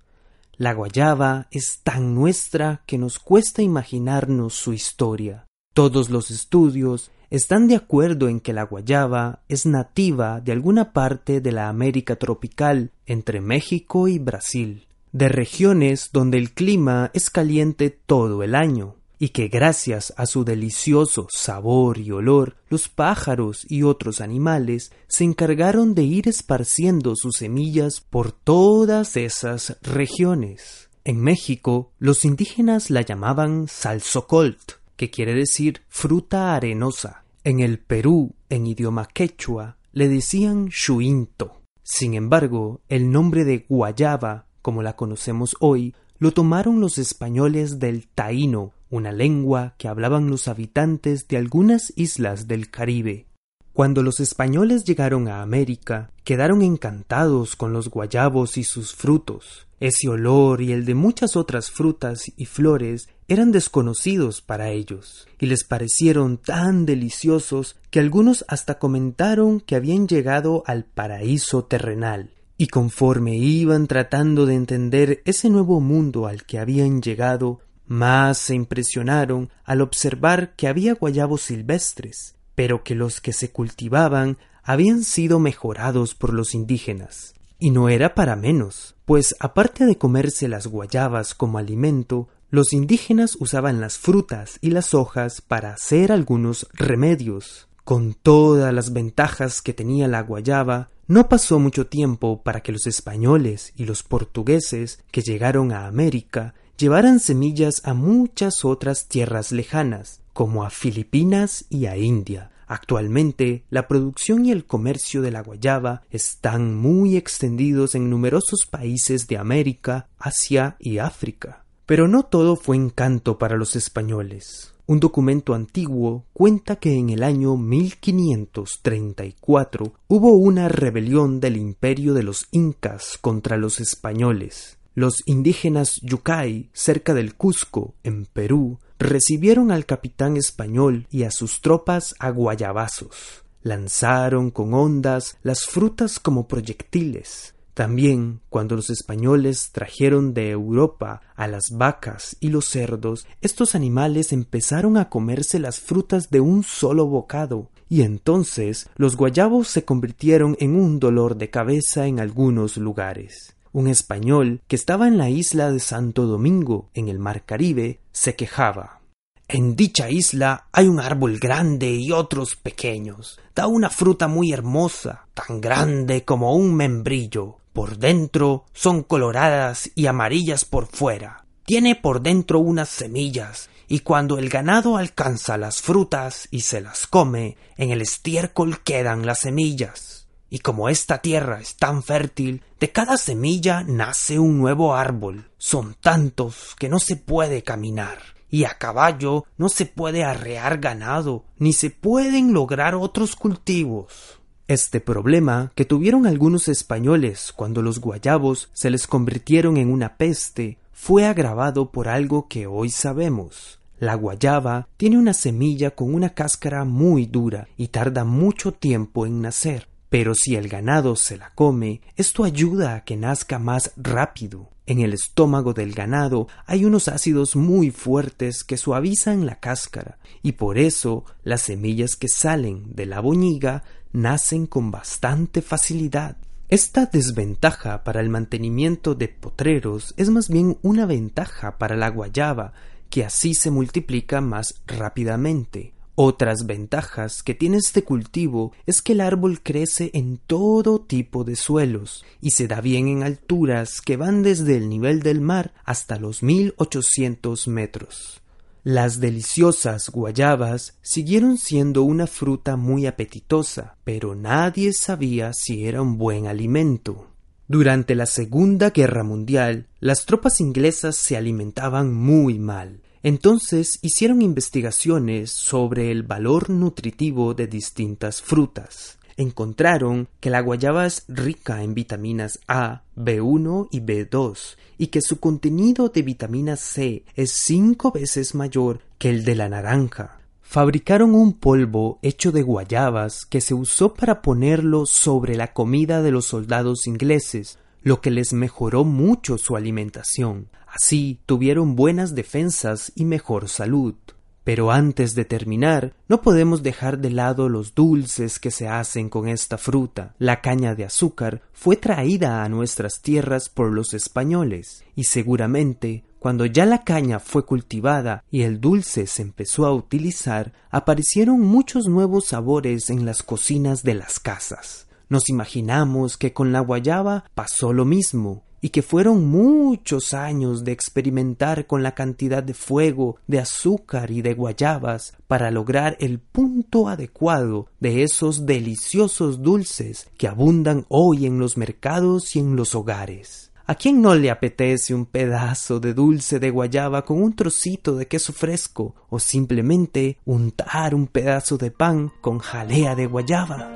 La 0.56 0.74
guayaba 0.74 1.46
es 1.52 1.78
tan 1.84 2.16
nuestra 2.16 2.82
que 2.86 2.98
nos 2.98 3.20
cuesta 3.20 3.62
imaginarnos 3.62 4.54
su 4.54 4.72
historia. 4.72 5.46
Todos 5.74 6.10
los 6.10 6.32
estudios 6.32 7.12
están 7.32 7.66
de 7.66 7.76
acuerdo 7.76 8.28
en 8.28 8.40
que 8.40 8.52
la 8.52 8.64
guayaba 8.64 9.40
es 9.48 9.64
nativa 9.64 10.42
de 10.42 10.52
alguna 10.52 10.92
parte 10.92 11.40
de 11.40 11.50
la 11.50 11.70
América 11.70 12.16
tropical 12.16 12.90
entre 13.06 13.40
México 13.40 14.06
y 14.06 14.18
Brasil, 14.18 14.86
de 15.12 15.30
regiones 15.30 16.10
donde 16.12 16.36
el 16.36 16.52
clima 16.52 17.10
es 17.14 17.30
caliente 17.30 17.88
todo 17.88 18.42
el 18.42 18.54
año, 18.54 18.96
y 19.18 19.30
que 19.30 19.48
gracias 19.48 20.12
a 20.18 20.26
su 20.26 20.44
delicioso 20.44 21.26
sabor 21.30 21.96
y 21.96 22.10
olor, 22.10 22.56
los 22.68 22.90
pájaros 22.90 23.64
y 23.66 23.82
otros 23.82 24.20
animales 24.20 24.92
se 25.08 25.24
encargaron 25.24 25.94
de 25.94 26.02
ir 26.02 26.28
esparciendo 26.28 27.16
sus 27.16 27.36
semillas 27.36 28.02
por 28.02 28.32
todas 28.32 29.16
esas 29.16 29.78
regiones. 29.80 30.90
En 31.04 31.18
México, 31.18 31.92
los 31.98 32.26
indígenas 32.26 32.90
la 32.90 33.00
llamaban 33.00 33.68
salsocolt, 33.68 34.81
que 35.02 35.10
quiere 35.10 35.34
decir 35.34 35.82
fruta 35.88 36.54
arenosa, 36.54 37.24
en 37.42 37.58
el 37.58 37.80
Perú, 37.80 38.36
en 38.48 38.68
idioma 38.68 39.08
quechua, 39.12 39.76
le 39.90 40.08
decían 40.08 40.66
shuinto. 40.66 41.60
Sin 41.82 42.14
embargo, 42.14 42.82
el 42.88 43.10
nombre 43.10 43.44
de 43.44 43.66
guayaba, 43.68 44.46
como 44.62 44.80
la 44.80 44.94
conocemos 44.94 45.56
hoy, 45.58 45.92
lo 46.18 46.30
tomaron 46.30 46.80
los 46.80 46.98
españoles 46.98 47.80
del 47.80 48.06
taíno, 48.06 48.74
una 48.90 49.10
lengua 49.10 49.74
que 49.76 49.88
hablaban 49.88 50.30
los 50.30 50.46
habitantes 50.46 51.26
de 51.26 51.36
algunas 51.36 51.92
islas 51.96 52.46
del 52.46 52.70
Caribe. 52.70 53.26
Cuando 53.72 54.02
los 54.02 54.20
españoles 54.20 54.84
llegaron 54.84 55.28
a 55.28 55.40
América, 55.40 56.10
quedaron 56.24 56.60
encantados 56.60 57.56
con 57.56 57.72
los 57.72 57.88
guayabos 57.88 58.58
y 58.58 58.64
sus 58.64 58.94
frutos. 58.94 59.66
Ese 59.80 60.08
olor 60.08 60.60
y 60.60 60.72
el 60.72 60.84
de 60.84 60.94
muchas 60.94 61.36
otras 61.36 61.70
frutas 61.70 62.30
y 62.36 62.44
flores 62.44 63.08
eran 63.28 63.50
desconocidos 63.50 64.42
para 64.42 64.70
ellos, 64.70 65.26
y 65.40 65.46
les 65.46 65.64
parecieron 65.64 66.36
tan 66.36 66.84
deliciosos 66.84 67.76
que 67.90 67.98
algunos 67.98 68.44
hasta 68.46 68.78
comentaron 68.78 69.58
que 69.60 69.74
habían 69.74 70.06
llegado 70.06 70.62
al 70.66 70.84
paraíso 70.84 71.64
terrenal. 71.64 72.30
Y 72.58 72.66
conforme 72.66 73.38
iban 73.38 73.86
tratando 73.86 74.44
de 74.44 74.54
entender 74.54 75.22
ese 75.24 75.48
nuevo 75.48 75.80
mundo 75.80 76.26
al 76.26 76.44
que 76.44 76.58
habían 76.58 77.00
llegado, 77.00 77.60
más 77.86 78.36
se 78.36 78.54
impresionaron 78.54 79.48
al 79.64 79.80
observar 79.80 80.54
que 80.56 80.68
había 80.68 80.94
guayabos 80.94 81.40
silvestres, 81.40 82.36
pero 82.54 82.84
que 82.84 82.94
los 82.94 83.20
que 83.20 83.32
se 83.32 83.50
cultivaban 83.50 84.38
habían 84.62 85.02
sido 85.02 85.38
mejorados 85.38 86.14
por 86.14 86.32
los 86.32 86.54
indígenas. 86.54 87.34
Y 87.58 87.70
no 87.70 87.88
era 87.88 88.14
para 88.14 88.36
menos, 88.36 88.96
pues 89.04 89.36
aparte 89.38 89.86
de 89.86 89.96
comerse 89.96 90.48
las 90.48 90.66
guayabas 90.66 91.34
como 91.34 91.58
alimento, 91.58 92.28
los 92.50 92.72
indígenas 92.72 93.36
usaban 93.38 93.80
las 93.80 93.98
frutas 93.98 94.58
y 94.60 94.70
las 94.70 94.94
hojas 94.94 95.40
para 95.40 95.72
hacer 95.72 96.12
algunos 96.12 96.66
remedios. 96.74 97.68
Con 97.84 98.14
todas 98.14 98.72
las 98.72 98.92
ventajas 98.92 99.62
que 99.62 99.72
tenía 99.72 100.06
la 100.06 100.22
guayaba, 100.22 100.90
no 101.08 101.28
pasó 101.28 101.58
mucho 101.58 101.86
tiempo 101.86 102.42
para 102.42 102.60
que 102.60 102.72
los 102.72 102.86
españoles 102.86 103.72
y 103.76 103.86
los 103.86 104.02
portugueses 104.02 105.00
que 105.10 105.22
llegaron 105.22 105.72
a 105.72 105.86
América 105.86 106.54
llevaran 106.82 107.20
semillas 107.20 107.80
a 107.84 107.94
muchas 107.94 108.64
otras 108.64 109.06
tierras 109.06 109.52
lejanas, 109.52 110.20
como 110.32 110.64
a 110.64 110.70
Filipinas 110.70 111.64
y 111.70 111.86
a 111.86 111.96
India. 111.96 112.50
Actualmente, 112.66 113.62
la 113.70 113.86
producción 113.86 114.44
y 114.44 114.50
el 114.50 114.64
comercio 114.64 115.22
de 115.22 115.30
la 115.30 115.42
guayaba 115.42 116.02
están 116.10 116.74
muy 116.74 117.16
extendidos 117.16 117.94
en 117.94 118.10
numerosos 118.10 118.66
países 118.68 119.28
de 119.28 119.38
América, 119.38 120.08
Asia 120.18 120.74
y 120.80 120.98
África. 120.98 121.64
Pero 121.86 122.08
no 122.08 122.24
todo 122.24 122.56
fue 122.56 122.74
encanto 122.74 123.38
para 123.38 123.56
los 123.56 123.76
españoles. 123.76 124.74
Un 124.86 124.98
documento 124.98 125.54
antiguo 125.54 126.24
cuenta 126.32 126.74
que 126.74 126.94
en 126.94 127.10
el 127.10 127.22
año 127.22 127.56
1534 127.56 129.92
hubo 130.08 130.32
una 130.32 130.68
rebelión 130.68 131.38
del 131.38 131.58
imperio 131.58 132.12
de 132.12 132.24
los 132.24 132.48
incas 132.50 133.18
contra 133.20 133.56
los 133.56 133.78
españoles. 133.78 134.78
Los 134.94 135.22
indígenas 135.24 136.00
Yucay, 136.02 136.68
cerca 136.74 137.14
del 137.14 137.34
Cusco, 137.34 137.94
en 138.02 138.26
Perú, 138.26 138.78
recibieron 138.98 139.70
al 139.72 139.86
capitán 139.86 140.36
español 140.36 141.06
y 141.10 141.22
a 141.22 141.30
sus 141.30 141.62
tropas 141.62 142.14
a 142.18 142.28
guayabazos. 142.28 143.42
Lanzaron 143.62 144.50
con 144.50 144.74
ondas 144.74 145.38
las 145.42 145.64
frutas 145.64 146.20
como 146.20 146.46
proyectiles. 146.46 147.54
También, 147.72 148.40
cuando 148.50 148.76
los 148.76 148.90
españoles 148.90 149.70
trajeron 149.72 150.34
de 150.34 150.50
Europa 150.50 151.22
a 151.36 151.48
las 151.48 151.70
vacas 151.70 152.36
y 152.38 152.48
los 152.50 152.66
cerdos, 152.66 153.26
estos 153.40 153.74
animales 153.74 154.30
empezaron 154.34 154.98
a 154.98 155.08
comerse 155.08 155.58
las 155.58 155.80
frutas 155.80 156.28
de 156.28 156.40
un 156.40 156.64
solo 156.64 157.06
bocado, 157.06 157.70
y 157.88 158.02
entonces 158.02 158.90
los 158.96 159.16
guayabos 159.16 159.68
se 159.68 159.86
convirtieron 159.86 160.54
en 160.60 160.76
un 160.76 161.00
dolor 161.00 161.36
de 161.36 161.48
cabeza 161.48 162.06
en 162.06 162.20
algunos 162.20 162.76
lugares. 162.76 163.56
Un 163.74 163.86
español 163.88 164.60
que 164.68 164.76
estaba 164.76 165.08
en 165.08 165.16
la 165.16 165.30
isla 165.30 165.70
de 165.70 165.80
Santo 165.80 166.26
Domingo, 166.26 166.90
en 166.92 167.08
el 167.08 167.18
mar 167.18 167.44
Caribe, 167.46 168.00
se 168.12 168.36
quejaba. 168.36 169.00
En 169.48 169.76
dicha 169.76 170.10
isla 170.10 170.66
hay 170.72 170.88
un 170.88 171.00
árbol 171.00 171.38
grande 171.38 171.90
y 171.90 172.12
otros 172.12 172.54
pequeños. 172.54 173.40
Da 173.54 173.66
una 173.66 173.88
fruta 173.88 174.28
muy 174.28 174.52
hermosa, 174.52 175.26
tan 175.32 175.62
grande 175.62 176.24
como 176.24 176.54
un 176.54 176.74
membrillo. 176.74 177.56
Por 177.72 177.96
dentro 177.96 178.66
son 178.74 179.02
coloradas 179.02 179.90
y 179.94 180.06
amarillas 180.06 180.66
por 180.66 180.86
fuera. 180.86 181.46
Tiene 181.64 181.96
por 181.96 182.20
dentro 182.20 182.58
unas 182.58 182.90
semillas, 182.90 183.70
y 183.88 184.00
cuando 184.00 184.38
el 184.38 184.50
ganado 184.50 184.98
alcanza 184.98 185.56
las 185.56 185.80
frutas 185.80 186.46
y 186.50 186.60
se 186.60 186.82
las 186.82 187.06
come, 187.06 187.56
en 187.78 187.90
el 187.90 188.02
estiércol 188.02 188.82
quedan 188.82 189.24
las 189.24 189.40
semillas. 189.40 190.21
Y 190.52 190.58
como 190.58 190.90
esta 190.90 191.22
tierra 191.22 191.62
es 191.62 191.76
tan 191.76 192.02
fértil, 192.02 192.62
de 192.78 192.92
cada 192.92 193.16
semilla 193.16 193.84
nace 193.84 194.38
un 194.38 194.58
nuevo 194.58 194.94
árbol. 194.94 195.48
Son 195.56 195.96
tantos 195.98 196.76
que 196.78 196.90
no 196.90 196.98
se 196.98 197.16
puede 197.16 197.62
caminar. 197.62 198.18
Y 198.50 198.64
a 198.64 198.76
caballo 198.76 199.46
no 199.56 199.70
se 199.70 199.86
puede 199.86 200.24
arrear 200.24 200.76
ganado, 200.76 201.46
ni 201.56 201.72
se 201.72 201.88
pueden 201.88 202.52
lograr 202.52 202.94
otros 202.94 203.34
cultivos. 203.34 204.42
Este 204.68 205.00
problema 205.00 205.72
que 205.74 205.86
tuvieron 205.86 206.26
algunos 206.26 206.68
españoles 206.68 207.54
cuando 207.56 207.80
los 207.80 207.98
guayabos 207.98 208.68
se 208.74 208.90
les 208.90 209.06
convirtieron 209.06 209.78
en 209.78 209.90
una 209.90 210.18
peste 210.18 210.76
fue 210.92 211.24
agravado 211.24 211.90
por 211.90 212.08
algo 212.08 212.46
que 212.48 212.66
hoy 212.66 212.90
sabemos. 212.90 213.80
La 213.98 214.16
guayaba 214.16 214.86
tiene 214.98 215.16
una 215.16 215.32
semilla 215.32 215.92
con 215.92 216.14
una 216.14 216.34
cáscara 216.34 216.84
muy 216.84 217.24
dura 217.24 217.68
y 217.78 217.88
tarda 217.88 218.24
mucho 218.24 218.72
tiempo 218.72 219.24
en 219.24 219.40
nacer. 219.40 219.91
Pero 220.12 220.34
si 220.34 220.56
el 220.56 220.68
ganado 220.68 221.16
se 221.16 221.38
la 221.38 221.52
come, 221.54 222.02
esto 222.16 222.44
ayuda 222.44 222.96
a 222.96 223.02
que 223.02 223.16
nazca 223.16 223.58
más 223.58 223.92
rápido. 223.96 224.68
En 224.84 225.00
el 225.00 225.14
estómago 225.14 225.72
del 225.72 225.94
ganado 225.94 226.48
hay 226.66 226.84
unos 226.84 227.08
ácidos 227.08 227.56
muy 227.56 227.90
fuertes 227.90 228.62
que 228.62 228.76
suavizan 228.76 229.46
la 229.46 229.58
cáscara, 229.58 230.18
y 230.42 230.52
por 230.52 230.76
eso 230.76 231.24
las 231.44 231.62
semillas 231.62 232.14
que 232.14 232.28
salen 232.28 232.94
de 232.94 233.06
la 233.06 233.20
boñiga 233.20 233.84
nacen 234.12 234.66
con 234.66 234.90
bastante 234.90 235.62
facilidad. 235.62 236.36
Esta 236.68 237.06
desventaja 237.06 238.04
para 238.04 238.20
el 238.20 238.28
mantenimiento 238.28 239.14
de 239.14 239.28
potreros 239.28 240.12
es 240.18 240.28
más 240.28 240.50
bien 240.50 240.76
una 240.82 241.06
ventaja 241.06 241.78
para 241.78 241.96
la 241.96 242.10
guayaba, 242.10 242.74
que 243.08 243.24
así 243.24 243.54
se 243.54 243.70
multiplica 243.70 244.42
más 244.42 244.82
rápidamente. 244.86 245.94
Otras 246.14 246.66
ventajas 246.66 247.42
que 247.42 247.54
tiene 247.54 247.78
este 247.78 248.04
cultivo 248.04 248.72
es 248.84 249.00
que 249.00 249.12
el 249.12 249.22
árbol 249.22 249.62
crece 249.62 250.10
en 250.12 250.36
todo 250.36 251.00
tipo 251.00 251.42
de 251.44 251.56
suelos 251.56 252.24
y 252.40 252.50
se 252.50 252.68
da 252.68 252.82
bien 252.82 253.08
en 253.08 253.22
alturas 253.22 254.02
que 254.02 254.18
van 254.18 254.42
desde 254.42 254.76
el 254.76 254.90
nivel 254.90 255.22
del 255.22 255.40
mar 255.40 255.72
hasta 255.84 256.18
los 256.18 256.42
1800 256.42 257.66
metros. 257.68 258.42
Las 258.84 259.20
deliciosas 259.20 260.10
guayabas 260.10 260.98
siguieron 261.02 261.56
siendo 261.56 262.02
una 262.02 262.26
fruta 262.26 262.76
muy 262.76 263.06
apetitosa, 263.06 263.96
pero 264.02 264.34
nadie 264.34 264.92
sabía 264.92 265.52
si 265.52 265.86
era 265.86 266.02
un 266.02 266.18
buen 266.18 266.46
alimento. 266.46 267.28
Durante 267.68 268.14
la 268.16 268.26
Segunda 268.26 268.90
Guerra 268.90 269.22
Mundial, 269.22 269.86
las 270.00 270.26
tropas 270.26 270.60
inglesas 270.60 271.16
se 271.16 271.36
alimentaban 271.36 272.12
muy 272.12 272.58
mal. 272.58 273.00
Entonces 273.22 273.98
hicieron 274.02 274.42
investigaciones 274.42 275.52
sobre 275.52 276.10
el 276.10 276.24
valor 276.24 276.70
nutritivo 276.70 277.54
de 277.54 277.68
distintas 277.68 278.42
frutas. 278.42 279.18
Encontraron 279.36 280.28
que 280.40 280.50
la 280.50 280.60
guayaba 280.60 281.06
es 281.06 281.24
rica 281.28 281.82
en 281.82 281.94
vitaminas 281.94 282.58
A, 282.66 283.02
B1 283.16 283.88
y 283.90 284.00
B2 284.00 284.76
y 284.98 285.06
que 285.06 285.22
su 285.22 285.38
contenido 285.40 286.08
de 286.08 286.22
vitamina 286.22 286.76
C 286.76 287.24
es 287.34 287.52
cinco 287.52 288.12
veces 288.12 288.54
mayor 288.54 289.00
que 289.18 289.30
el 289.30 289.44
de 289.44 289.54
la 289.54 289.68
naranja. 289.68 290.40
Fabricaron 290.60 291.34
un 291.34 291.54
polvo 291.54 292.18
hecho 292.22 292.50
de 292.50 292.62
guayabas 292.62 293.44
que 293.44 293.60
se 293.60 293.74
usó 293.74 294.14
para 294.14 294.42
ponerlo 294.42 295.06
sobre 295.06 295.54
la 295.54 295.72
comida 295.72 296.22
de 296.22 296.30
los 296.30 296.46
soldados 296.46 297.06
ingleses, 297.06 297.78
lo 298.02 298.20
que 298.20 298.30
les 298.30 298.52
mejoró 298.52 299.04
mucho 299.04 299.58
su 299.58 299.76
alimentación. 299.76 300.68
Así 300.92 301.40
tuvieron 301.46 301.96
buenas 301.96 302.34
defensas 302.34 303.12
y 303.14 303.24
mejor 303.24 303.70
salud. 303.70 304.14
Pero 304.62 304.92
antes 304.92 305.34
de 305.34 305.44
terminar, 305.44 306.14
no 306.28 306.42
podemos 306.42 306.82
dejar 306.82 307.18
de 307.18 307.30
lado 307.30 307.68
los 307.70 307.94
dulces 307.94 308.60
que 308.60 308.70
se 308.70 308.86
hacen 308.86 309.30
con 309.30 309.48
esta 309.48 309.78
fruta. 309.78 310.34
La 310.38 310.60
caña 310.60 310.94
de 310.94 311.04
azúcar 311.04 311.62
fue 311.72 311.96
traída 311.96 312.62
a 312.62 312.68
nuestras 312.68 313.22
tierras 313.22 313.68
por 313.68 313.90
los 313.90 314.12
españoles, 314.12 315.02
y 315.16 315.24
seguramente 315.24 316.24
cuando 316.38 316.66
ya 316.66 316.86
la 316.86 317.04
caña 317.04 317.38
fue 317.38 317.64
cultivada 317.64 318.44
y 318.50 318.62
el 318.62 318.80
dulce 318.80 319.28
se 319.28 319.42
empezó 319.42 319.86
a 319.86 319.94
utilizar, 319.94 320.72
aparecieron 320.90 321.60
muchos 321.60 322.06
nuevos 322.06 322.46
sabores 322.46 323.10
en 323.10 323.24
las 323.24 323.42
cocinas 323.42 324.02
de 324.02 324.14
las 324.14 324.40
casas. 324.40 325.06
Nos 325.28 325.48
imaginamos 325.48 326.36
que 326.36 326.52
con 326.52 326.72
la 326.72 326.80
guayaba 326.80 327.44
pasó 327.54 327.92
lo 327.92 328.04
mismo, 328.04 328.64
y 328.82 328.90
que 328.90 329.00
fueron 329.00 329.46
muchos 329.48 330.34
años 330.34 330.84
de 330.84 330.90
experimentar 330.92 331.86
con 331.86 332.02
la 332.02 332.14
cantidad 332.14 332.62
de 332.62 332.74
fuego, 332.74 333.36
de 333.46 333.60
azúcar 333.60 334.32
y 334.32 334.42
de 334.42 334.54
guayabas 334.54 335.34
para 335.46 335.70
lograr 335.70 336.16
el 336.20 336.40
punto 336.40 337.08
adecuado 337.08 337.86
de 338.00 338.24
esos 338.24 338.66
deliciosos 338.66 339.62
dulces 339.62 340.28
que 340.36 340.48
abundan 340.48 341.06
hoy 341.08 341.46
en 341.46 341.60
los 341.60 341.76
mercados 341.76 342.56
y 342.56 342.58
en 342.58 342.74
los 342.74 342.96
hogares. 342.96 343.70
¿A 343.86 343.94
quién 343.94 344.20
no 344.20 344.34
le 344.34 344.50
apetece 344.50 345.14
un 345.14 345.26
pedazo 345.26 346.00
de 346.00 346.14
dulce 346.14 346.58
de 346.58 346.70
guayaba 346.70 347.24
con 347.24 347.40
un 347.40 347.54
trocito 347.54 348.16
de 348.16 348.26
queso 348.26 348.52
fresco 348.52 349.14
o 349.28 349.38
simplemente 349.38 350.38
untar 350.44 351.14
un 351.14 351.28
pedazo 351.28 351.78
de 351.78 351.90
pan 351.90 352.32
con 352.40 352.58
jalea 352.58 353.14
de 353.14 353.26
guayaba? 353.26 353.90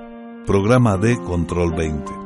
Programa 0.46 0.96
de 0.96 1.16
Control 1.16 1.74
20 1.74 2.25